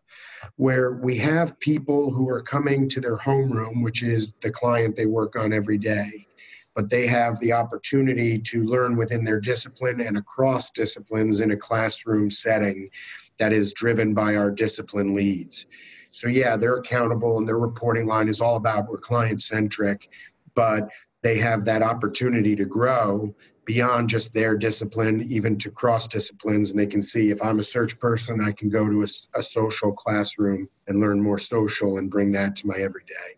where 0.56 0.94
we 0.94 1.18
have 1.18 1.60
people 1.60 2.12
who 2.12 2.30
are 2.30 2.42
coming 2.42 2.88
to 2.90 3.02
their 3.02 3.18
homeroom, 3.18 3.84
which 3.84 4.04
is 4.04 4.34
the 4.42 4.52
client 4.52 4.96
they 4.96 5.06
work 5.06 5.36
on 5.36 5.54
every 5.54 5.78
day. 5.78 6.28
But 6.76 6.90
they 6.90 7.06
have 7.06 7.40
the 7.40 7.54
opportunity 7.54 8.40
to 8.40 8.64
learn 8.64 8.98
within 8.98 9.24
their 9.24 9.40
discipline 9.40 10.02
and 10.02 10.18
across 10.18 10.72
disciplines 10.72 11.42
in 11.42 11.52
a 11.52 11.58
classroom 11.58 12.30
setting 12.30 12.90
that 13.38 13.54
is 13.54 13.74
driven 13.74 14.14
by 14.14 14.36
our 14.36 14.50
discipline 14.50 15.14
leads. 15.14 15.68
So, 16.12 16.28
yeah, 16.28 16.56
they're 16.56 16.78
accountable 16.78 17.38
and 17.38 17.48
their 17.48 17.58
reporting 17.58 18.08
line 18.08 18.28
is 18.28 18.42
all 18.42 18.56
about 18.56 18.88
we're 18.88 18.98
client 18.98 19.42
centric 19.42 20.10
but 20.56 20.90
they 21.22 21.38
have 21.38 21.66
that 21.66 21.82
opportunity 21.82 22.56
to 22.56 22.66
grow 22.66 23.34
beyond 23.66 24.10
just 24.10 24.34
their 24.34 24.58
discipline, 24.58 25.22
even 25.30 25.58
to 25.60 25.72
cross 25.72 26.08
disciplines. 26.08 26.72
And 26.72 26.80
they 26.80 26.86
can 26.86 27.02
see 27.02 27.30
if 27.30 27.42
I'm 27.42 27.60
a 27.60 27.64
search 27.64 28.00
person, 28.00 28.44
I 28.44 28.52
can 28.52 28.70
go 28.70 28.88
to 28.88 29.04
a, 29.04 29.40
a, 29.40 29.44
social 29.44 29.92
classroom 29.94 30.68
and 30.88 31.00
learn 31.00 31.22
more 31.22 31.38
social 31.38 31.98
and 31.98 32.12
bring 32.12 32.32
that 32.34 32.56
to 32.58 32.68
my 32.68 32.76
everyday. 32.76 33.38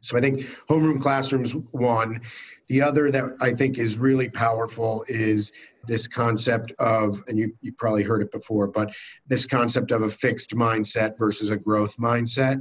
So 0.00 0.16
I 0.16 0.20
think 0.20 0.40
homeroom 0.68 1.00
classrooms, 1.00 1.52
one. 1.72 2.20
The 2.68 2.82
other 2.82 3.10
that 3.12 3.24
I 3.40 3.52
think 3.52 3.78
is 3.78 3.98
really 3.98 4.28
powerful 4.28 5.04
is 5.08 5.52
this 5.86 6.08
concept 6.08 6.72
of, 6.78 7.22
and 7.28 7.38
you, 7.38 7.52
you 7.60 7.72
probably 7.72 8.02
heard 8.02 8.22
it 8.22 8.32
before, 8.32 8.66
but 8.66 8.94
this 9.28 9.46
concept 9.46 9.92
of 9.92 10.02
a 10.02 10.08
fixed 10.08 10.50
mindset 10.50 11.16
versus 11.18 11.50
a 11.50 11.56
growth 11.56 11.96
mindset 11.96 12.60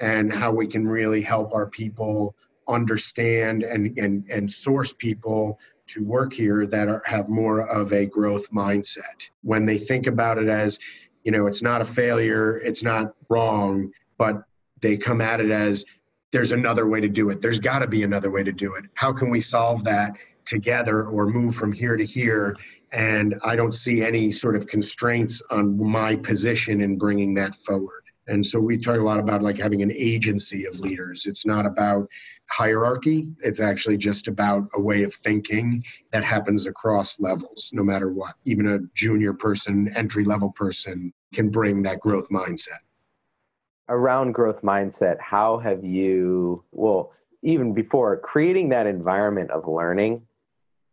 and 0.00 0.32
how 0.32 0.52
we 0.52 0.66
can 0.66 0.86
really 0.86 1.22
help 1.22 1.52
our 1.54 1.68
people 1.68 2.36
understand 2.68 3.62
and, 3.62 3.96
and, 3.98 4.28
and 4.30 4.52
source 4.52 4.92
people 4.92 5.58
to 5.88 6.04
work 6.04 6.32
here 6.32 6.66
that 6.66 6.88
are, 6.88 7.02
have 7.04 7.28
more 7.28 7.66
of 7.68 7.92
a 7.92 8.06
growth 8.06 8.50
mindset. 8.50 9.30
When 9.42 9.66
they 9.66 9.78
think 9.78 10.06
about 10.06 10.38
it 10.38 10.48
as, 10.48 10.78
you 11.24 11.32
know, 11.32 11.46
it's 11.46 11.62
not 11.62 11.80
a 11.80 11.84
failure, 11.84 12.58
it's 12.58 12.82
not 12.82 13.14
wrong, 13.28 13.90
but 14.16 14.42
they 14.80 14.96
come 14.96 15.20
at 15.20 15.40
it 15.40 15.50
as 15.50 15.84
there's 16.30 16.52
another 16.52 16.86
way 16.86 17.00
to 17.00 17.08
do 17.08 17.30
it. 17.30 17.40
There's 17.40 17.60
got 17.60 17.80
to 17.80 17.86
be 17.86 18.02
another 18.02 18.30
way 18.30 18.42
to 18.42 18.52
do 18.52 18.74
it. 18.74 18.84
How 18.94 19.12
can 19.12 19.30
we 19.30 19.40
solve 19.40 19.84
that 19.84 20.16
together 20.44 21.04
or 21.04 21.26
move 21.26 21.54
from 21.54 21.72
here 21.72 21.96
to 21.96 22.04
here? 22.04 22.56
And 22.92 23.34
I 23.44 23.56
don't 23.56 23.72
see 23.72 24.02
any 24.02 24.30
sort 24.30 24.56
of 24.56 24.66
constraints 24.66 25.42
on 25.50 25.78
my 25.78 26.16
position 26.16 26.80
in 26.80 26.98
bringing 26.98 27.34
that 27.34 27.54
forward. 27.54 28.02
And 28.28 28.44
so 28.44 28.60
we 28.60 28.76
talk 28.76 28.98
a 28.98 29.02
lot 29.02 29.18
about 29.18 29.42
like 29.42 29.58
having 29.58 29.82
an 29.82 29.90
agency 29.90 30.66
of 30.66 30.80
leaders. 30.80 31.26
It's 31.26 31.46
not 31.46 31.64
about 31.64 32.08
hierarchy. 32.50 33.26
It's 33.42 33.60
actually 33.60 33.96
just 33.96 34.28
about 34.28 34.68
a 34.74 34.80
way 34.80 35.02
of 35.02 35.14
thinking 35.14 35.82
that 36.12 36.22
happens 36.22 36.66
across 36.66 37.18
levels, 37.18 37.70
no 37.72 37.82
matter 37.82 38.12
what. 38.12 38.34
Even 38.44 38.68
a 38.68 38.80
junior 38.94 39.32
person, 39.32 39.90
entry 39.96 40.24
level 40.24 40.52
person 40.52 41.12
can 41.32 41.50
bring 41.50 41.82
that 41.82 42.00
growth 42.00 42.28
mindset. 42.28 42.80
Around 43.88 44.32
growth 44.32 44.60
mindset, 44.60 45.18
how 45.18 45.58
have 45.58 45.82
you, 45.82 46.62
well, 46.72 47.12
even 47.42 47.72
before 47.72 48.18
creating 48.18 48.68
that 48.68 48.86
environment 48.86 49.50
of 49.50 49.66
learning, 49.66 50.26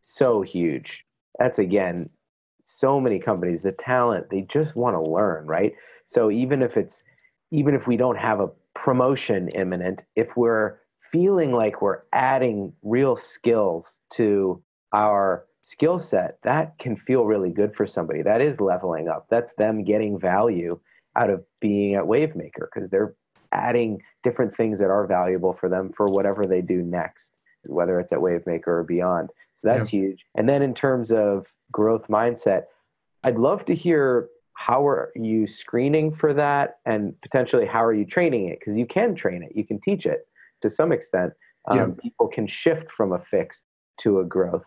so 0.02 0.42
huge. 0.42 1.04
That's 1.38 1.60
again, 1.60 2.10
so 2.62 3.02
many 3.02 3.20
companies, 3.20 3.62
the 3.62 3.74
talent, 3.74 4.30
they 4.30 4.42
just 4.42 4.76
want 4.76 4.96
to 4.96 5.02
learn, 5.02 5.46
right? 5.46 5.74
So 6.06 6.32
even 6.32 6.62
if 6.62 6.78
it's 6.78 7.04
even 7.56 7.74
if 7.74 7.88
we 7.88 7.96
don't 7.96 8.18
have 8.18 8.42
a 8.42 8.50
promotion 8.74 9.48
imminent, 9.56 10.02
if 10.18 10.36
we're 10.36 10.78
feeling 11.10 11.54
like 11.54 11.82
we're 11.82 12.02
adding 12.12 12.74
real 12.84 13.16
skills 13.16 14.02
to 14.12 14.62
our 14.92 15.46
skill 15.62 15.98
set, 15.98 16.38
that 16.44 16.78
can 16.80 16.98
feel 16.98 17.24
really 17.24 17.50
good 17.50 17.74
for 17.74 17.88
somebody. 17.88 18.22
That 18.22 18.42
is 18.42 18.60
leveling 18.60 19.08
up. 19.08 19.28
That's 19.30 19.54
them 19.54 19.86
getting 19.86 20.20
value 20.20 20.78
out 21.16 21.30
of 21.30 21.46
being 21.62 21.96
at 21.96 22.04
Wavemaker 22.04 22.68
because 22.74 22.90
they're 22.90 23.16
adding 23.54 24.02
different 24.22 24.58
things 24.58 24.78
that 24.80 24.90
are 24.90 25.08
valuable 25.08 25.54
for 25.54 25.70
them 25.70 25.94
for 25.94 26.08
whatever 26.08 26.44
they 26.44 26.62
do 26.62 26.82
next, 26.82 27.32
whether 27.68 28.02
it's 28.02 28.12
at 28.12 28.20
Wavemaker 28.20 28.68
or 28.68 28.84
beyond. 28.84 29.30
So 29.56 29.70
that's 29.70 29.94
yeah. 29.94 30.02
huge. 30.02 30.26
And 30.36 30.50
then 30.50 30.62
in 30.62 30.74
terms 30.74 31.10
of 31.10 31.54
growth 31.72 32.08
mindset, 32.10 32.64
I'd 33.24 33.38
love 33.38 33.64
to 33.66 33.74
hear 33.74 34.28
how 34.56 34.86
are 34.88 35.12
you 35.16 35.46
screening 35.48 36.14
for 36.14 36.34
that? 36.34 36.78
And 36.86 37.14
potentially 37.22 37.66
how 37.66 37.84
are 37.84 37.94
you 37.94 38.06
training 38.06 38.48
it? 38.48 38.60
Because 38.60 38.76
you 38.76 38.86
can 38.86 39.16
train 39.16 39.44
it 39.44 39.52
you 39.56 39.66
can 39.66 39.80
teach 39.82 40.06
it 40.06 40.28
to 40.62 40.70
some 40.70 40.92
extent. 40.92 41.34
Um, 41.68 41.78
yeah. 41.78 41.88
people 42.02 42.28
can 42.28 42.48
shift 42.48 42.92
from 42.92 43.14
a 43.14 43.20
fixed 43.20 43.66
to 44.02 44.20
a 44.20 44.26
growth 44.26 44.66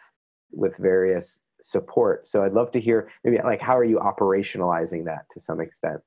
with 0.53 0.77
various 0.79 1.40
support. 1.61 2.29
So 2.29 2.42
i'd 2.44 2.53
love 2.53 2.70
to 2.72 2.81
hear 2.81 3.11
maybe 3.24 3.38
like 3.42 3.61
how 3.61 3.77
are 3.77 3.85
you 3.85 3.98
operationalizing 3.98 5.05
that 5.07 5.27
to 5.33 5.40
some 5.40 5.61
extent? 5.61 6.01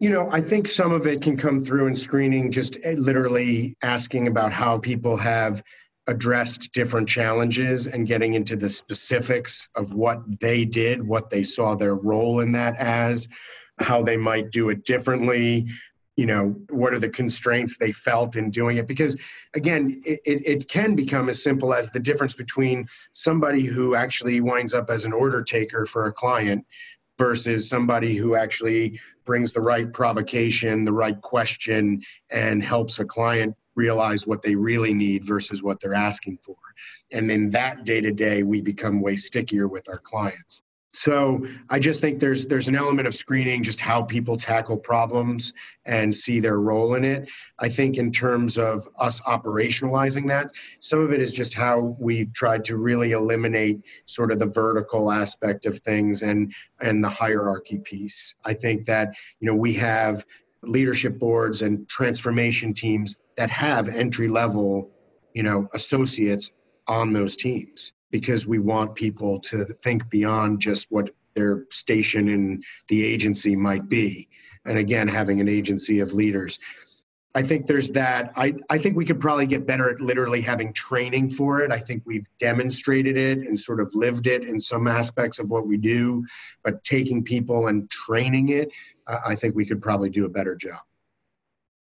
You 0.00 0.10
know 0.10 0.28
i 0.30 0.40
think 0.40 0.68
some 0.68 0.92
of 0.92 1.06
it 1.06 1.22
can 1.22 1.36
come 1.36 1.60
through 1.62 1.86
in 1.86 1.94
screening 1.94 2.50
just 2.50 2.76
eh, 2.84 2.94
literally 2.98 3.76
asking 3.82 4.26
about 4.26 4.52
how 4.52 4.78
people 4.78 5.16
have 5.16 5.62
addressed 6.06 6.72
different 6.72 7.08
challenges 7.08 7.86
and 7.86 8.06
getting 8.06 8.34
into 8.34 8.56
the 8.56 8.68
specifics 8.68 9.68
of 9.74 9.94
what 9.94 10.22
they 10.40 10.64
did, 10.64 11.06
what 11.06 11.30
they 11.30 11.42
saw 11.42 11.74
their 11.74 11.94
role 11.94 12.40
in 12.40 12.52
that 12.52 12.76
as, 12.76 13.28
how 13.78 14.02
they 14.02 14.16
might 14.16 14.50
do 14.50 14.68
it 14.68 14.84
differently, 14.84 15.66
you 16.16 16.26
know, 16.26 16.54
what 16.70 16.94
are 16.94 16.98
the 16.98 17.08
constraints 17.08 17.76
they 17.76 17.90
felt 17.90 18.36
in 18.36 18.50
doing 18.50 18.76
it? 18.76 18.86
Because 18.86 19.16
again, 19.54 20.00
it, 20.04 20.20
it 20.24 20.68
can 20.68 20.94
become 20.94 21.28
as 21.28 21.42
simple 21.42 21.74
as 21.74 21.90
the 21.90 21.98
difference 21.98 22.34
between 22.34 22.86
somebody 23.12 23.64
who 23.64 23.96
actually 23.96 24.40
winds 24.40 24.74
up 24.74 24.90
as 24.90 25.04
an 25.04 25.12
order 25.12 25.42
taker 25.42 25.86
for 25.86 26.06
a 26.06 26.12
client 26.12 26.64
versus 27.18 27.68
somebody 27.68 28.14
who 28.14 28.36
actually 28.36 29.00
brings 29.24 29.52
the 29.52 29.60
right 29.60 29.92
provocation, 29.92 30.84
the 30.84 30.92
right 30.92 31.20
question, 31.20 32.00
and 32.30 32.62
helps 32.62 33.00
a 33.00 33.04
client 33.04 33.56
realize 33.76 34.26
what 34.26 34.42
they 34.42 34.54
really 34.54 34.94
need 34.94 35.24
versus 35.24 35.62
what 35.62 35.80
they're 35.80 35.94
asking 35.94 36.38
for. 36.42 36.56
And 37.12 37.30
in 37.30 37.50
that 37.50 37.84
day 37.84 38.00
to 38.00 38.12
day, 38.12 38.42
we 38.42 38.60
become 38.60 39.00
way 39.00 39.16
stickier 39.16 39.68
with 39.68 39.88
our 39.88 39.98
clients. 39.98 40.62
So 40.94 41.44
I 41.70 41.80
just 41.80 42.00
think 42.00 42.20
there's 42.20 42.46
there's 42.46 42.68
an 42.68 42.76
element 42.76 43.08
of 43.08 43.16
screening 43.16 43.64
just 43.64 43.80
how 43.80 44.02
people 44.02 44.36
tackle 44.36 44.78
problems 44.78 45.52
and 45.84 46.14
see 46.14 46.38
their 46.38 46.60
role 46.60 46.94
in 46.94 47.04
it. 47.04 47.28
I 47.58 47.68
think 47.68 47.98
in 47.98 48.12
terms 48.12 48.58
of 48.58 48.86
us 49.00 49.20
operationalizing 49.22 50.28
that, 50.28 50.52
some 50.78 51.00
of 51.00 51.12
it 51.12 51.20
is 51.20 51.32
just 51.32 51.52
how 51.52 51.96
we've 51.98 52.32
tried 52.32 52.64
to 52.66 52.76
really 52.76 53.10
eliminate 53.10 53.82
sort 54.06 54.30
of 54.30 54.38
the 54.38 54.46
vertical 54.46 55.10
aspect 55.10 55.66
of 55.66 55.80
things 55.80 56.22
and 56.22 56.54
and 56.80 57.02
the 57.02 57.08
hierarchy 57.08 57.78
piece. 57.78 58.36
I 58.44 58.54
think 58.54 58.84
that 58.84 59.14
you 59.40 59.48
know 59.48 59.56
we 59.56 59.74
have 59.74 60.24
leadership 60.68 61.18
boards 61.18 61.62
and 61.62 61.88
transformation 61.88 62.74
teams 62.74 63.16
that 63.36 63.50
have 63.50 63.88
entry 63.88 64.28
level, 64.28 64.90
you 65.32 65.42
know, 65.42 65.68
associates 65.74 66.52
on 66.86 67.12
those 67.12 67.36
teams 67.36 67.92
because 68.10 68.46
we 68.46 68.58
want 68.58 68.94
people 68.94 69.40
to 69.40 69.64
think 69.82 70.08
beyond 70.10 70.60
just 70.60 70.86
what 70.90 71.10
their 71.34 71.64
station 71.70 72.28
in 72.28 72.62
the 72.88 73.04
agency 73.04 73.56
might 73.56 73.88
be. 73.88 74.28
And 74.64 74.78
again, 74.78 75.08
having 75.08 75.40
an 75.40 75.48
agency 75.48 76.00
of 76.00 76.12
leaders. 76.12 76.58
I 77.36 77.42
think 77.42 77.66
there's 77.66 77.90
that. 77.90 78.32
I, 78.36 78.54
I 78.70 78.78
think 78.78 78.96
we 78.96 79.04
could 79.04 79.18
probably 79.18 79.46
get 79.46 79.66
better 79.66 79.90
at 79.90 80.00
literally 80.00 80.40
having 80.40 80.72
training 80.72 81.30
for 81.30 81.62
it. 81.62 81.72
I 81.72 81.78
think 81.80 82.04
we've 82.06 82.28
demonstrated 82.38 83.16
it 83.16 83.38
and 83.38 83.58
sort 83.58 83.80
of 83.80 83.92
lived 83.92 84.28
it 84.28 84.44
in 84.44 84.60
some 84.60 84.86
aspects 84.86 85.40
of 85.40 85.50
what 85.50 85.66
we 85.66 85.76
do, 85.76 86.24
but 86.62 86.84
taking 86.84 87.24
people 87.24 87.66
and 87.66 87.90
training 87.90 88.50
it, 88.50 88.70
I 89.06 89.34
think 89.34 89.54
we 89.54 89.66
could 89.66 89.82
probably 89.82 90.10
do 90.10 90.24
a 90.24 90.28
better 90.28 90.54
job. 90.54 90.80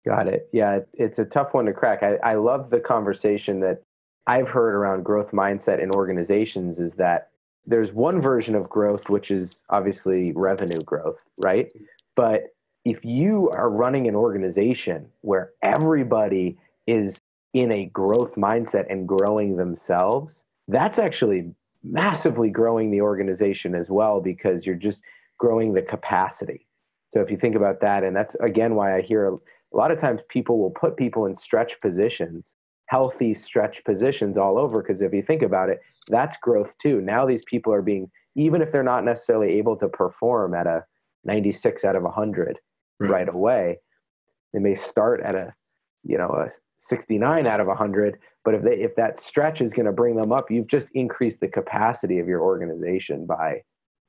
Got 0.05 0.29
it. 0.29 0.49
Yeah, 0.53 0.81
it's 0.93 1.19
a 1.19 1.25
tough 1.25 1.55
one 1.55 1.67
to 1.67 1.73
crack. 1.73 2.03
I, 2.03 2.17
I 2.17 2.35
love 2.35 2.71
the 2.71 2.81
conversation 2.81 3.61
that 3.61 3.83
I've 4.27 4.49
heard 4.49 4.75
around 4.75 5.05
growth 5.05 5.33
mindset 5.33 5.83
in 5.83 5.91
organizations 5.93 6.79
is 6.79 6.95
that 6.95 7.31
there's 7.67 7.93
one 7.93 8.21
version 8.21 8.55
of 8.55 8.69
growth, 8.69 9.09
which 9.09 9.31
is 9.31 9.65
obviously 9.71 10.33
revenue 10.33 10.83
growth, 10.85 11.25
right? 11.43 11.73
But 12.17 12.55
if 12.85 13.05
you 13.05 13.51
are 13.55 13.71
running 13.71 14.07
an 14.09 14.15
organization 14.15 15.09
where 15.23 15.53
everybody 15.63 16.59
is 16.87 17.19
in 17.55 17.73
a 17.73 17.87
growth 17.87 18.35
mindset 18.35 18.91
and 18.91 19.09
growing 19.09 19.57
themselves, 19.57 20.45
that's 20.69 20.99
actually 20.99 21.55
massively 21.83 22.51
growing 22.51 22.91
the 22.91 23.01
organization 23.01 23.75
as 23.75 23.89
well 23.89 24.21
because 24.21 24.67
you're 24.67 24.75
just 24.75 25.03
growing 25.39 25.73
the 25.73 25.83
capacity. 25.83 26.67
So 27.15 27.21
if 27.21 27.31
you 27.31 27.37
think 27.37 27.55
about 27.55 27.81
that, 27.81 28.03
and 28.03 28.15
that's 28.15 28.35
again 28.41 28.75
why 28.75 28.99
I 28.99 29.01
hear 29.01 29.29
a 29.29 29.37
lot 29.73 29.93
of 29.93 30.01
times 30.01 30.21
people 30.29 30.59
will 30.59 30.73
put 30.73 30.97
people 30.97 31.27
in 31.27 31.37
stretch 31.37 31.79
positions, 31.81 32.57
healthy 32.87 33.35
stretch 33.35 33.85
positions 33.85 34.37
all 34.37 34.59
over. 34.59 34.83
Because 34.83 35.01
if 35.01 35.15
you 35.15 35.23
think 35.23 35.43
about 35.43 35.69
it, 35.69 35.79
that's 36.09 36.37
growth 36.39 36.77
too. 36.83 37.01
Now 37.01 37.25
these 37.25 37.45
people 37.45 37.73
are 37.73 37.83
being, 37.83 38.11
even 38.35 38.61
if 38.61 38.73
they're 38.73 38.83
not 38.83 39.05
necessarily 39.05 39.53
able 39.59 39.77
to 39.77 39.87
perform 39.87 40.55
at 40.55 40.67
a 40.67 40.85
96 41.23 41.85
out 41.85 41.97
of 41.97 42.03
100 42.03 42.59
right, 42.99 43.09
right 43.09 43.29
away, 43.29 43.79
they 44.53 44.59
may 44.59 44.75
start 44.75 45.21
at 45.25 45.37
a, 45.37 45.55
you 46.03 46.19
know, 46.19 46.31
a 46.31 46.51
69 46.79 47.47
out 47.47 47.61
of 47.61 47.69
100 47.69 48.19
but 48.45 48.55
if 48.55 48.63
they 48.63 48.75
if 48.83 48.97
that 48.97 49.17
stretch 49.17 49.61
is 49.61 49.73
going 49.73 49.87
to 49.87 49.93
bring 49.93 50.17
them 50.17 50.33
up 50.33 50.51
you've 50.51 50.69
just 50.69 50.91
increased 50.91 51.39
the 51.39 51.47
capacity 51.47 52.19
of 52.19 52.27
your 52.27 52.43
organization 52.43 53.25
by 53.25 53.63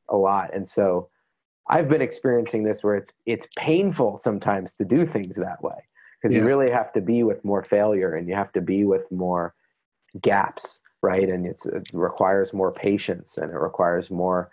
a 0.10 0.18
lot 0.18 0.50
and 0.54 0.68
so 0.68 1.08
i've 1.68 1.90
been 1.90 2.02
experiencing 2.02 2.64
this 2.64 2.84
where 2.84 2.96
it's 2.96 3.12
it's 3.26 3.48
painful 3.58 4.20
sometimes 4.20 4.74
to 4.74 4.86
do 4.86 5.06
things 5.06 5.36
that 5.36 5.62
way 5.62 5.88
because 6.22 6.34
yeah. 6.34 6.42
you 6.42 6.48
really 6.48 6.72
have 6.72 6.92
to 6.94 7.02
be 7.02 7.24
with 7.24 7.44
more 7.44 7.64
failure 7.64 8.14
and 8.14 8.28
you 8.28 8.36
have 8.36 8.52
to 8.52 8.62
be 8.62 8.86
with 8.86 9.10
more 9.12 9.54
gaps 10.22 10.82
right 11.02 11.30
and 11.30 11.46
it 11.46 11.62
requires 11.94 12.54
more 12.54 12.72
patience 12.72 13.38
and 13.38 13.52
it 13.52 13.58
requires 13.58 14.10
more 14.10 14.50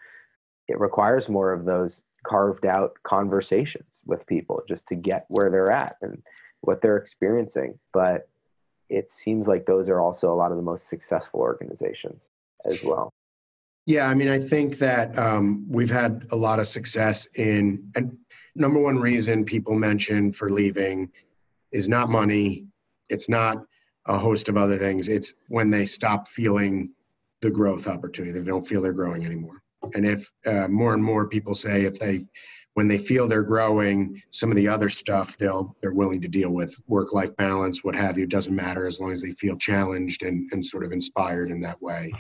it 0.69 0.79
requires 0.81 1.29
more 1.29 1.53
of 1.53 1.65
those 1.65 2.03
carved 2.25 2.67
out 2.67 2.95
conversations 3.03 4.03
with 4.07 4.27
people 4.27 4.63
just 4.69 4.87
to 4.89 4.95
get 4.95 5.25
where 5.29 5.51
they're 5.51 5.71
at 5.71 5.97
and 6.03 6.23
what 6.61 6.81
they're 6.81 6.97
experiencing. 6.97 7.79
But 7.93 8.29
it 8.89 9.11
seems 9.11 9.47
like 9.47 9.67
those 9.67 9.89
are 9.89 10.01
also 10.01 10.33
a 10.33 10.37
lot 10.37 10.51
of 10.51 10.57
the 10.57 10.63
most 10.63 10.89
successful 10.89 11.41
organizations 11.41 12.31
as 12.65 12.83
well. 12.85 13.13
Yeah, 13.87 14.09
I 14.09 14.15
mean, 14.15 14.29
I 14.29 14.39
think 14.39 14.79
that 14.79 15.19
um, 15.19 15.67
we've 15.69 15.91
had 15.91 16.27
a 16.31 16.37
lot 16.37 16.61
of 16.61 16.69
success 16.69 17.27
in, 17.35 17.91
and 17.97 18.17
number 18.55 18.81
one 18.81 18.99
reason 18.99 19.45
people 19.45 19.75
mention 19.75 20.33
for 20.33 20.51
leaving 20.51 21.11
is 21.73 21.89
not 21.89 22.09
money. 22.09 22.67
It's 23.09 23.29
not 23.29 23.65
a 24.07 24.19
host 24.19 24.49
of 24.49 24.57
other 24.57 24.79
things. 24.79 25.09
It's 25.09 25.35
when 25.49 25.71
they 25.71 25.85
stop 25.85 26.29
feeling 26.29 26.91
the 27.41 27.51
growth 27.51 27.89
opportunity. 27.89 28.39
They 28.39 28.45
don't 28.45 28.67
feel 28.67 28.83
they're 28.83 28.93
growing 28.93 29.25
anymore. 29.25 29.63
And 29.95 30.07
if 30.07 30.31
uh, 30.47 30.69
more 30.69 30.95
and 30.95 31.03
more 31.03 31.29
people 31.29 31.55
say 31.55 31.85
if 31.85 31.99
they 31.99 32.27
when 32.75 32.89
they 32.89 32.97
feel 32.97 33.29
they're 33.29 33.43
growing, 33.43 34.23
some 34.31 34.51
of 34.51 34.57
the 34.57 34.69
other 34.69 34.89
stuff 34.89 35.37
they'll 35.39 35.77
they're 35.83 35.93
willing 35.93 36.23
to 36.23 36.29
deal 36.29 36.51
with, 36.51 36.75
work 36.87 37.13
life 37.13 37.35
balance, 37.37 37.85
what 37.85 37.97
have 37.97 38.17
you, 38.17 38.27
doesn't 38.27 38.55
matter 38.55 38.87
as 38.87 38.99
long 38.99 39.13
as 39.13 39.21
they 39.21 39.33
feel 39.33 39.57
challenged 39.57 40.23
and, 40.23 40.51
and 40.53 40.65
sort 40.65 40.85
of 40.85 40.93
inspired 40.93 41.51
in 41.51 41.61
that 41.61 41.83
way. 41.83 42.13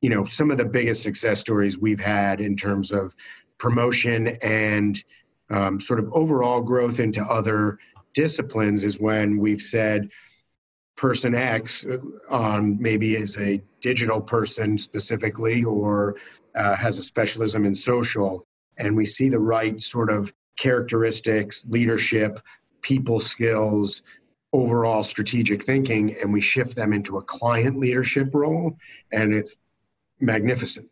You 0.00 0.10
know, 0.10 0.24
some 0.24 0.50
of 0.50 0.58
the 0.58 0.64
biggest 0.64 1.02
success 1.02 1.40
stories 1.40 1.78
we've 1.78 2.00
had 2.00 2.40
in 2.40 2.56
terms 2.56 2.90
of 2.90 3.14
promotion 3.58 4.28
and 4.42 5.02
um, 5.50 5.78
sort 5.80 5.98
of 5.98 6.10
overall 6.12 6.60
growth 6.60 7.00
into 7.00 7.22
other 7.22 7.78
disciplines 8.14 8.84
is 8.84 8.98
when 9.00 9.38
we've 9.38 9.60
said 9.60 10.08
person 10.96 11.34
X 11.34 11.86
on 12.28 12.80
maybe 12.80 13.16
is 13.16 13.38
a 13.38 13.62
digital 13.80 14.20
person 14.20 14.76
specifically 14.76 15.64
or 15.64 16.16
uh, 16.54 16.76
has 16.76 16.98
a 16.98 17.02
specialism 17.02 17.64
in 17.64 17.74
social. 17.74 18.46
And 18.78 18.96
we 18.96 19.04
see 19.04 19.28
the 19.28 19.38
right 19.38 19.80
sort 19.80 20.10
of 20.10 20.32
characteristics, 20.58 21.66
leadership, 21.68 22.40
people 22.82 23.20
skills, 23.20 24.02
overall 24.52 25.02
strategic 25.02 25.64
thinking, 25.64 26.14
and 26.20 26.32
we 26.32 26.40
shift 26.40 26.74
them 26.74 26.92
into 26.92 27.18
a 27.18 27.22
client 27.22 27.78
leadership 27.78 28.34
role, 28.34 28.76
and 29.12 29.32
it's 29.32 29.56
magnificent, 30.20 30.88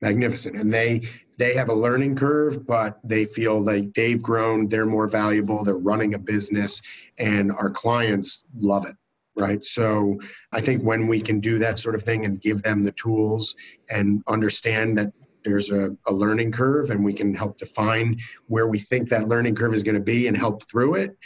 magnificent. 0.00 0.56
And 0.56 0.72
they 0.72 1.02
they 1.38 1.54
have 1.54 1.70
a 1.70 1.74
learning 1.74 2.16
curve, 2.16 2.66
but 2.66 2.98
they 3.02 3.24
feel 3.24 3.62
like 3.62 3.94
they've 3.94 4.20
grown, 4.20 4.68
they're 4.68 4.86
more 4.86 5.08
valuable, 5.08 5.64
they're 5.64 5.76
running 5.76 6.14
a 6.14 6.18
business, 6.18 6.82
and 7.18 7.50
our 7.50 7.70
clients 7.70 8.44
love 8.58 8.86
it. 8.86 8.96
Right. 9.36 9.64
So 9.64 10.20
I 10.52 10.60
think 10.60 10.82
when 10.82 11.06
we 11.06 11.20
can 11.20 11.40
do 11.40 11.58
that 11.58 11.78
sort 11.78 11.94
of 11.94 12.02
thing 12.02 12.24
and 12.24 12.42
give 12.42 12.62
them 12.62 12.82
the 12.82 12.92
tools 12.92 13.54
and 13.88 14.22
understand 14.26 14.98
that 14.98 15.12
there's 15.44 15.70
a, 15.70 15.96
a 16.06 16.12
learning 16.12 16.52
curve 16.52 16.90
and 16.90 17.04
we 17.04 17.12
can 17.12 17.34
help 17.34 17.58
define 17.58 18.20
where 18.48 18.66
we 18.66 18.78
think 18.78 19.08
that 19.08 19.28
learning 19.28 19.54
curve 19.54 19.74
is 19.74 19.82
going 19.82 19.94
to 19.94 20.02
be 20.02 20.26
and 20.26 20.36
help 20.36 20.68
through 20.68 20.94
it 20.94 21.16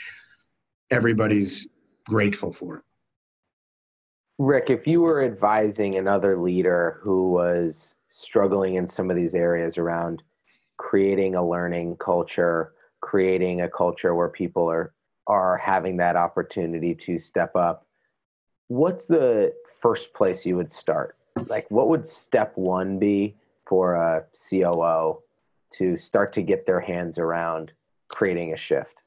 everybody's 0.91 1.67
grateful 2.05 2.53
for 2.53 2.79
it 2.79 2.85
rick 4.39 4.71
if 4.71 4.87
you 4.87 5.01
were 5.01 5.23
advising 5.23 5.95
another 5.97 6.37
leader 6.37 7.01
who 7.03 7.31
was 7.31 7.97
struggling 8.09 8.75
in 8.75 8.87
some 8.87 9.11
of 9.11 9.17
these 9.17 9.35
areas 9.35 9.79
around 9.79 10.23
creating 10.77 11.35
a 11.35 11.49
learning 11.49 11.97
culture 11.97 12.73
creating 13.01 13.63
a 13.63 13.69
culture 13.69 14.15
where 14.15 14.29
people 14.29 14.69
are 14.69 14.93
are 15.27 15.57
having 15.57 15.97
that 15.97 16.17
opportunity 16.17 16.95
to 16.95 17.19
step 17.19 17.55
up 17.57 17.87
what's 18.69 19.07
the 19.07 19.53
first 19.81 20.13
place 20.15 20.45
you 20.45 20.57
would 20.57 20.73
start 20.73 21.17
like 21.49 21.71
what 21.71 21.89
would 21.89 22.07
step 22.07 22.53
one 22.57 22.99
be 22.99 23.35
for 23.67 23.95
a 23.95 24.25
COO 24.49 25.21
to 25.71 25.97
start 25.97 26.33
to 26.33 26.43
get 26.43 26.67
their 26.67 26.81
hands 26.81 27.19
around 27.19 27.73
creating 28.09 28.53
a 28.53 28.57
shift? 28.57 29.03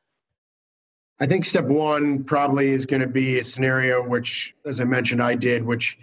I 1.19 1.25
think 1.25 1.45
step 1.45 1.65
one 1.65 2.23
probably 2.23 2.69
is 2.69 2.85
going 2.85 3.01
to 3.01 3.07
be 3.07 3.39
a 3.39 3.43
scenario 3.43 4.07
which, 4.07 4.53
as 4.65 4.79
I 4.79 4.83
mentioned, 4.83 5.21
I 5.21 5.33
did, 5.33 5.65
which 5.65 5.97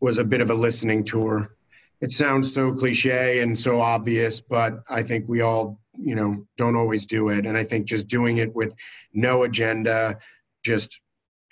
was 0.00 0.18
a 0.18 0.24
bit 0.24 0.40
of 0.40 0.50
a 0.50 0.54
listening 0.54 1.04
tour. 1.04 1.56
It 2.00 2.12
sounds 2.12 2.52
so 2.54 2.72
cliche 2.72 3.40
and 3.40 3.58
so 3.58 3.80
obvious, 3.80 4.40
but 4.40 4.82
I 4.88 5.02
think 5.02 5.28
we 5.28 5.40
all, 5.40 5.80
you 5.98 6.14
know, 6.14 6.46
don't 6.56 6.76
always 6.76 7.06
do 7.06 7.28
it. 7.30 7.44
And 7.44 7.56
I 7.56 7.64
think 7.64 7.86
just 7.86 8.06
doing 8.06 8.38
it 8.38 8.54
with 8.54 8.74
no 9.12 9.42
agenda, 9.42 10.18
just 10.64 11.00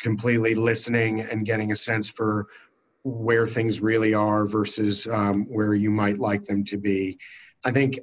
completely 0.00 0.54
listening 0.54 1.20
and 1.20 1.44
getting 1.44 1.72
a 1.72 1.76
sense 1.76 2.10
for 2.10 2.46
where 3.02 3.46
things 3.46 3.80
really 3.80 4.14
are 4.14 4.46
versus 4.46 5.08
um, 5.08 5.46
where 5.46 5.74
you 5.74 5.90
might 5.90 6.18
like 6.18 6.44
them 6.44 6.64
to 6.66 6.76
be. 6.76 7.18
I 7.64 7.72
think 7.72 7.98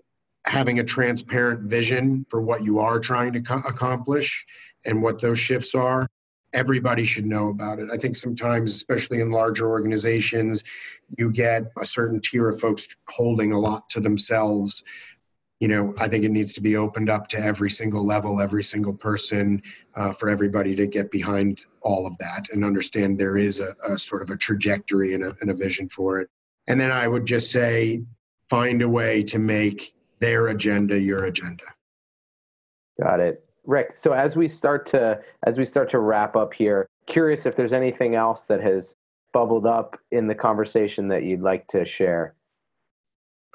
having 0.45 0.79
a 0.79 0.83
transparent 0.83 1.61
vision 1.69 2.25
for 2.29 2.41
what 2.41 2.63
you 2.63 2.79
are 2.79 2.99
trying 2.99 3.33
to 3.33 3.41
co- 3.41 3.61
accomplish 3.67 4.45
and 4.87 5.01
what 5.01 5.21
those 5.21 5.39
shifts 5.39 5.75
are 5.75 6.07
everybody 6.53 7.03
should 7.03 7.25
know 7.25 7.49
about 7.49 7.79
it 7.79 7.89
i 7.91 7.97
think 7.97 8.15
sometimes 8.15 8.73
especially 8.73 9.21
in 9.21 9.29
larger 9.29 9.69
organizations 9.69 10.63
you 11.17 11.31
get 11.31 11.63
a 11.79 11.85
certain 11.85 12.19
tier 12.19 12.49
of 12.49 12.59
folks 12.59 12.87
holding 13.09 13.51
a 13.51 13.59
lot 13.59 13.87
to 13.89 13.99
themselves 13.99 14.83
you 15.59 15.67
know, 15.67 15.93
I 15.97 16.07
think 16.07 16.23
it 16.23 16.29
needs 16.29 16.53
to 16.53 16.61
be 16.61 16.75
opened 16.75 17.09
up 17.09 17.27
to 17.29 17.39
every 17.39 17.69
single 17.69 18.05
level, 18.05 18.41
every 18.41 18.63
single 18.63 18.93
person, 18.93 19.61
uh, 19.95 20.11
for 20.11 20.29
everybody 20.29 20.75
to 20.75 20.85
get 20.85 21.09
behind 21.09 21.65
all 21.81 22.05
of 22.05 22.17
that 22.19 22.47
and 22.51 22.63
understand 22.63 23.17
there 23.17 23.37
is 23.37 23.59
a, 23.59 23.75
a 23.83 23.97
sort 23.97 24.21
of 24.21 24.29
a 24.29 24.37
trajectory 24.37 25.15
and 25.15 25.23
a, 25.23 25.35
and 25.41 25.49
a 25.49 25.55
vision 25.55 25.89
for 25.89 26.19
it. 26.19 26.29
And 26.67 26.79
then 26.79 26.91
I 26.91 27.07
would 27.07 27.25
just 27.25 27.51
say, 27.51 28.03
find 28.49 28.81
a 28.81 28.89
way 28.89 29.23
to 29.23 29.39
make 29.39 29.93
their 30.19 30.47
agenda 30.47 30.99
your 30.99 31.25
agenda. 31.25 31.63
Got 33.01 33.19
it. 33.19 33.46
Rick, 33.67 33.97
so 33.97 34.11
as 34.11 34.35
we 34.37 34.47
start 34.47 34.85
to 34.87 35.21
as 35.45 35.57
we 35.57 35.65
start 35.65 35.89
to 35.91 35.99
wrap 35.99 36.35
up 36.35 36.53
here, 36.53 36.87
curious 37.05 37.45
if 37.45 37.55
there's 37.55 37.73
anything 37.73 38.15
else 38.15 38.45
that 38.45 38.61
has 38.61 38.95
bubbled 39.33 39.67
up 39.67 39.99
in 40.11 40.25
the 40.25 40.33
conversation 40.33 41.09
that 41.09 41.23
you'd 41.23 41.41
like 41.41 41.67
to 41.67 41.85
share. 41.85 42.33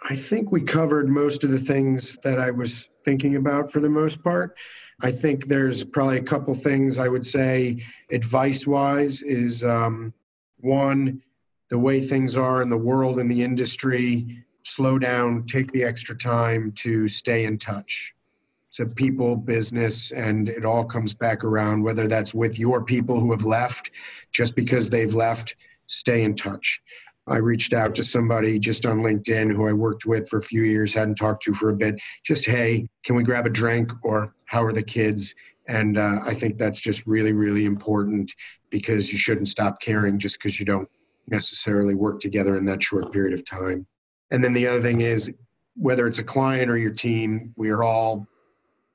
I 0.08 0.14
think 0.14 0.52
we 0.52 0.60
covered 0.60 1.08
most 1.08 1.44
of 1.44 1.50
the 1.50 1.58
things 1.58 2.16
that 2.24 2.38
I 2.38 2.50
was 2.50 2.88
thinking 3.04 3.36
about 3.36 3.72
for 3.72 3.80
the 3.80 3.88
most 3.88 4.22
part. 4.22 4.56
I 5.00 5.10
think 5.10 5.46
there's 5.46 5.82
probably 5.82 6.18
a 6.18 6.22
couple 6.22 6.54
things 6.54 6.98
I 6.98 7.08
would 7.08 7.24
say 7.24 7.82
advice 8.10 8.66
wise 8.66 9.22
is 9.22 9.64
um, 9.64 10.12
one, 10.58 11.22
the 11.70 11.78
way 11.78 12.00
things 12.00 12.36
are 12.36 12.62
in 12.62 12.68
the 12.68 12.76
world 12.76 13.18
and 13.18 13.30
the 13.30 13.42
industry, 13.42 14.44
slow 14.62 14.98
down, 14.98 15.44
take 15.44 15.72
the 15.72 15.84
extra 15.84 16.16
time 16.16 16.72
to 16.76 17.08
stay 17.08 17.44
in 17.44 17.56
touch. 17.56 18.14
A 18.80 18.86
people 18.86 19.36
business 19.36 20.12
and 20.12 20.48
it 20.48 20.64
all 20.64 20.84
comes 20.84 21.14
back 21.14 21.44
around, 21.44 21.82
whether 21.82 22.08
that's 22.08 22.34
with 22.34 22.58
your 22.58 22.82
people 22.84 23.20
who 23.20 23.30
have 23.30 23.44
left, 23.44 23.90
just 24.32 24.56
because 24.56 24.88
they've 24.88 25.14
left, 25.14 25.56
stay 25.86 26.22
in 26.22 26.34
touch. 26.34 26.80
I 27.26 27.36
reached 27.36 27.72
out 27.72 27.94
to 27.96 28.04
somebody 28.04 28.58
just 28.58 28.86
on 28.86 28.98
LinkedIn 28.98 29.54
who 29.54 29.68
I 29.68 29.72
worked 29.72 30.06
with 30.06 30.28
for 30.28 30.38
a 30.38 30.42
few 30.42 30.62
years, 30.62 30.94
hadn't 30.94 31.16
talked 31.16 31.44
to 31.44 31.52
for 31.52 31.68
a 31.68 31.76
bit. 31.76 32.00
Just, 32.24 32.46
hey, 32.46 32.88
can 33.04 33.14
we 33.14 33.22
grab 33.22 33.46
a 33.46 33.50
drink 33.50 33.92
or 34.02 34.34
how 34.46 34.64
are 34.64 34.72
the 34.72 34.82
kids? 34.82 35.34
And 35.68 35.98
uh, 35.98 36.20
I 36.24 36.34
think 36.34 36.58
that's 36.58 36.80
just 36.80 37.06
really, 37.06 37.32
really 37.32 37.66
important 37.66 38.32
because 38.70 39.12
you 39.12 39.18
shouldn't 39.18 39.48
stop 39.48 39.80
caring 39.80 40.18
just 40.18 40.38
because 40.38 40.58
you 40.58 40.66
don't 40.66 40.88
necessarily 41.28 41.94
work 41.94 42.20
together 42.20 42.56
in 42.56 42.64
that 42.64 42.82
short 42.82 43.12
period 43.12 43.38
of 43.38 43.44
time. 43.44 43.86
And 44.32 44.42
then 44.42 44.54
the 44.54 44.66
other 44.66 44.80
thing 44.80 45.02
is, 45.02 45.32
whether 45.76 46.06
it's 46.06 46.18
a 46.18 46.24
client 46.24 46.70
or 46.70 46.76
your 46.76 46.92
team, 46.92 47.54
we 47.56 47.70
are 47.70 47.84
all 47.84 48.26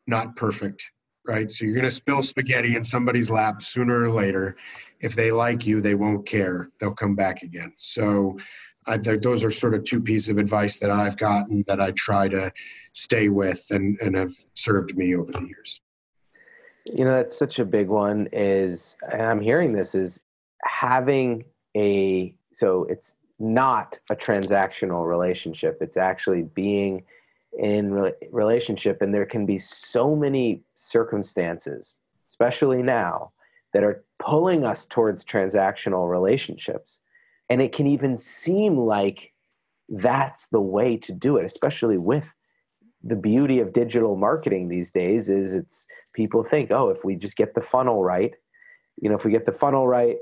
not 0.08 0.36
perfect, 0.36 0.90
right? 1.28 1.52
So 1.52 1.66
you're 1.66 1.74
going 1.74 1.86
to 1.86 1.92
spill 1.92 2.24
spaghetti 2.24 2.76
in 2.76 2.84
somebody's 2.84 3.30
lap 3.30 3.62
sooner 3.62 4.04
or 4.04 4.10
later 4.10 4.56
if 5.00 5.16
they 5.16 5.32
like 5.32 5.66
you, 5.66 5.82
they 5.82 5.96
won't 5.96 6.26
care. 6.26 6.70
They'll 6.80 6.94
come 6.94 7.16
back 7.16 7.44
again. 7.44 7.74
So 7.78 8.38
I 8.86 8.98
think 8.98 9.22
those 9.22 9.44
are 9.44 9.52
sort 9.52 9.74
of 9.74 9.84
two 9.84 10.02
pieces 10.02 10.30
of 10.30 10.38
advice 10.38 10.80
that 10.80 10.90
I've 10.90 11.18
gotten 11.18 11.64
that 11.68 11.80
I 11.82 11.92
try 11.92 12.28
to 12.30 12.52
stay 12.94 13.30
with 13.30 13.64
and, 13.70 14.00
and 14.02 14.16
have 14.16 14.34
served 14.54 14.98
me 14.98 15.16
over 15.16 15.32
the 15.32 15.46
years. 15.46 15.82
You 16.94 17.06
know, 17.06 17.16
that's 17.18 17.38
such 17.38 17.60
a 17.60 17.66
big 17.66 17.90
one 17.90 18.30
is, 18.32 18.96
and 19.12 19.22
I'm 19.22 19.42
hearing 19.42 19.74
this 19.74 19.94
is 19.94 20.22
having 20.64 21.44
a, 21.76 22.34
so 22.54 22.86
it's 22.86 23.14
not 23.40 24.00
a 24.10 24.16
transactional 24.16 25.06
relationship. 25.06 25.78
It's 25.82 25.98
actually 25.98 26.44
being 26.44 27.04
in 27.58 27.92
re- 27.92 28.14
relationship 28.32 29.02
and 29.02 29.14
there 29.14 29.26
can 29.26 29.46
be 29.46 29.58
so 29.58 30.10
many 30.10 30.64
circumstances, 30.76 32.00
especially 32.30 32.82
now, 32.82 33.32
that 33.74 33.84
are 33.84 34.04
pulling 34.20 34.64
us 34.64 34.86
towards 34.86 35.26
transactional 35.26 36.10
relationships. 36.10 37.02
And 37.50 37.62
it 37.62 37.74
can 37.74 37.88
even 37.88 38.18
seem 38.18 38.78
like 38.78 39.34
that's 39.90 40.48
the 40.48 40.60
way 40.60 40.98
to 40.98 41.14
do 41.14 41.38
it 41.38 41.46
especially 41.46 41.98
with 41.98 42.26
the 43.06 43.16
beauty 43.16 43.60
of 43.60 43.72
digital 43.72 44.18
marketing 44.18 44.68
these 44.68 44.92
days 44.92 45.30
is 45.30 45.54
it's 45.54 45.88
people 46.12 46.44
think 46.44 46.74
oh 46.74 46.90
if 46.90 47.06
we 47.06 47.16
just 47.16 47.38
get 47.38 47.56
the 47.56 47.62
funnel 47.62 48.04
right 48.04 48.34
you 49.02 49.10
know 49.10 49.16
if 49.16 49.24
we 49.24 49.32
get 49.32 49.46
the 49.46 49.52
funnel 49.54 49.88
right 49.88 50.18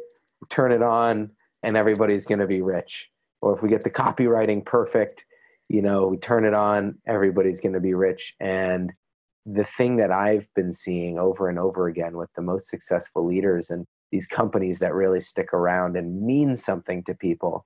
turn 0.50 0.72
it 0.72 0.84
on 0.84 1.32
and 1.64 1.76
everybody's 1.76 2.26
going 2.26 2.40
to 2.40 2.48
be 2.48 2.62
rich. 2.62 3.10
Or 3.42 3.56
if 3.56 3.62
we 3.62 3.70
get 3.70 3.84
the 3.84 3.90
copywriting 3.90 4.66
perfect 4.66 5.26
you 5.70 5.82
know 5.82 6.08
we 6.08 6.18
turn 6.18 6.46
it 6.46 6.54
on 6.54 6.96
everybody's 7.08 7.62
going 7.62 7.74
to 7.74 7.80
be 7.80 7.94
rich. 7.94 8.34
And 8.40 8.92
the 9.48 9.66
thing 9.78 9.98
that 9.98 10.12
i've 10.12 10.48
been 10.56 10.72
seeing 10.72 11.20
over 11.20 11.50
and 11.50 11.60
over 11.60 11.88
again 11.88 12.18
with 12.18 12.34
the 12.36 12.42
most 12.42 12.68
successful 12.68 13.24
leaders 13.24 13.70
and 13.70 13.86
these 14.12 14.26
companies 14.26 14.80
that 14.80 14.96
really 14.96 15.20
stick 15.20 15.54
around 15.54 15.96
and 15.96 16.22
mean 16.22 16.56
something 16.56 17.04
to 17.04 17.14
people 17.14 17.66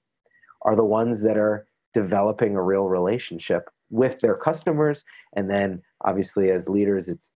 are 0.64 0.76
the 0.76 0.84
ones 0.84 1.22
that 1.22 1.38
are 1.38 1.68
developing 1.93 2.56
a 2.56 2.62
real 2.62 2.86
relationship 2.86 3.70
with 3.89 4.20
their 4.20 4.36
customers. 4.36 5.04
And 5.34 5.50
then 5.50 5.82
obviously 6.02 6.52
as 6.52 6.70
leaders 6.70 7.10
it's 7.10 7.32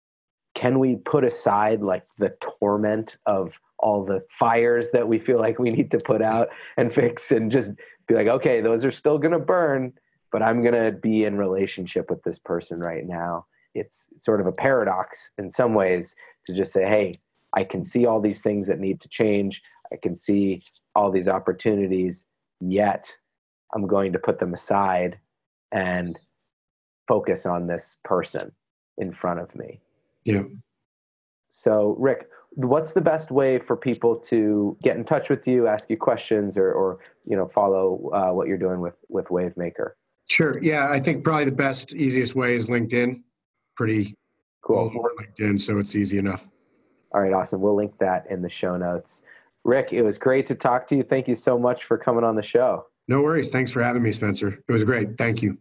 can 0.55 0.77
we 0.77 0.97
put 0.97 1.23
aside 1.23 1.81
like 1.81 2.05
the 2.19 2.35
torment 2.39 3.17
of 3.25 3.53
all 3.79 4.05
the 4.05 4.23
fires 4.39 4.91
that 4.91 5.07
we 5.07 5.17
feel 5.17 5.37
like 5.37 5.59
we 5.59 5.69
need 5.69 5.91
to 5.91 5.99
put 6.05 6.21
out 6.21 6.49
and 6.77 6.93
fix 6.93 7.31
and 7.31 7.51
just 7.51 7.71
be 8.07 8.13
like 8.13 8.27
okay 8.27 8.61
those 8.61 8.85
are 8.85 8.91
still 8.91 9.17
going 9.17 9.31
to 9.31 9.39
burn 9.39 9.91
but 10.33 10.43
i'm 10.43 10.61
going 10.61 10.73
to 10.73 10.91
be 10.91 11.23
in 11.23 11.37
relationship 11.37 12.09
with 12.09 12.21
this 12.23 12.39
person 12.39 12.79
right 12.81 13.05
now 13.05 13.45
it's 13.73 14.07
sort 14.19 14.41
of 14.41 14.47
a 14.47 14.51
paradox 14.51 15.31
in 15.37 15.49
some 15.49 15.73
ways 15.73 16.15
to 16.45 16.53
just 16.53 16.73
say 16.73 16.83
hey 16.85 17.13
I 17.53 17.63
can 17.63 17.83
see 17.83 18.05
all 18.05 18.19
these 18.19 18.41
things 18.41 18.67
that 18.67 18.79
need 18.79 18.99
to 19.01 19.07
change. 19.07 19.61
I 19.91 19.97
can 19.97 20.15
see 20.15 20.63
all 20.95 21.11
these 21.11 21.27
opportunities, 21.27 22.25
yet 22.59 23.15
I'm 23.73 23.87
going 23.87 24.11
to 24.13 24.19
put 24.19 24.39
them 24.39 24.53
aside 24.53 25.19
and 25.71 26.17
focus 27.07 27.45
on 27.45 27.67
this 27.67 27.97
person 28.03 28.51
in 28.97 29.13
front 29.13 29.39
of 29.39 29.53
me. 29.55 29.79
Yeah. 30.25 30.43
So, 31.49 31.95
Rick, 31.99 32.27
what's 32.51 32.93
the 32.93 33.01
best 33.01 33.29
way 33.29 33.59
for 33.59 33.75
people 33.75 34.15
to 34.15 34.77
get 34.81 34.97
in 34.97 35.03
touch 35.03 35.29
with 35.29 35.47
you, 35.47 35.67
ask 35.67 35.89
you 35.89 35.97
questions, 35.97 36.57
or, 36.57 36.71
or 36.71 36.99
you 37.25 37.35
know, 37.35 37.47
follow 37.47 38.09
uh, 38.13 38.33
what 38.33 38.47
you're 38.47 38.57
doing 38.57 38.79
with 38.79 38.95
with 39.09 39.25
Wavemaker? 39.25 39.91
Sure. 40.33 40.57
Yeah, 40.63 40.89
I 40.89 40.99
think 40.99 41.23
probably 41.23 41.45
the 41.45 41.51
best, 41.51 41.93
easiest 41.93 42.33
way 42.33 42.55
is 42.55 42.65
LinkedIn. 42.65 43.21
Pretty 43.75 44.15
cool. 44.63 44.89
LinkedIn, 44.89 45.61
so 45.61 45.77
it's 45.77 45.95
easy 45.95 46.17
enough. 46.17 46.49
All 47.13 47.21
right, 47.21 47.33
awesome. 47.33 47.61
We'll 47.61 47.75
link 47.75 47.95
that 47.99 48.25
in 48.31 48.41
the 48.41 48.49
show 48.49 48.75
notes. 48.75 49.21
Rick, 49.63 49.93
it 49.93 50.01
was 50.01 50.17
great 50.17 50.47
to 50.47 50.55
talk 50.55 50.87
to 50.87 50.95
you. 50.95 51.03
Thank 51.03 51.27
you 51.27 51.35
so 51.35 51.59
much 51.59 51.83
for 51.83 51.99
coming 51.99 52.23
on 52.23 52.35
the 52.35 52.41
show. 52.41 52.87
No 53.07 53.21
worries. 53.21 53.51
Thanks 53.51 53.69
for 53.69 53.83
having 53.83 54.01
me, 54.01 54.11
Spencer. 54.11 54.59
It 54.67 54.71
was 54.71 54.83
great. 54.83 55.19
Thank 55.19 55.43
you. 55.43 55.55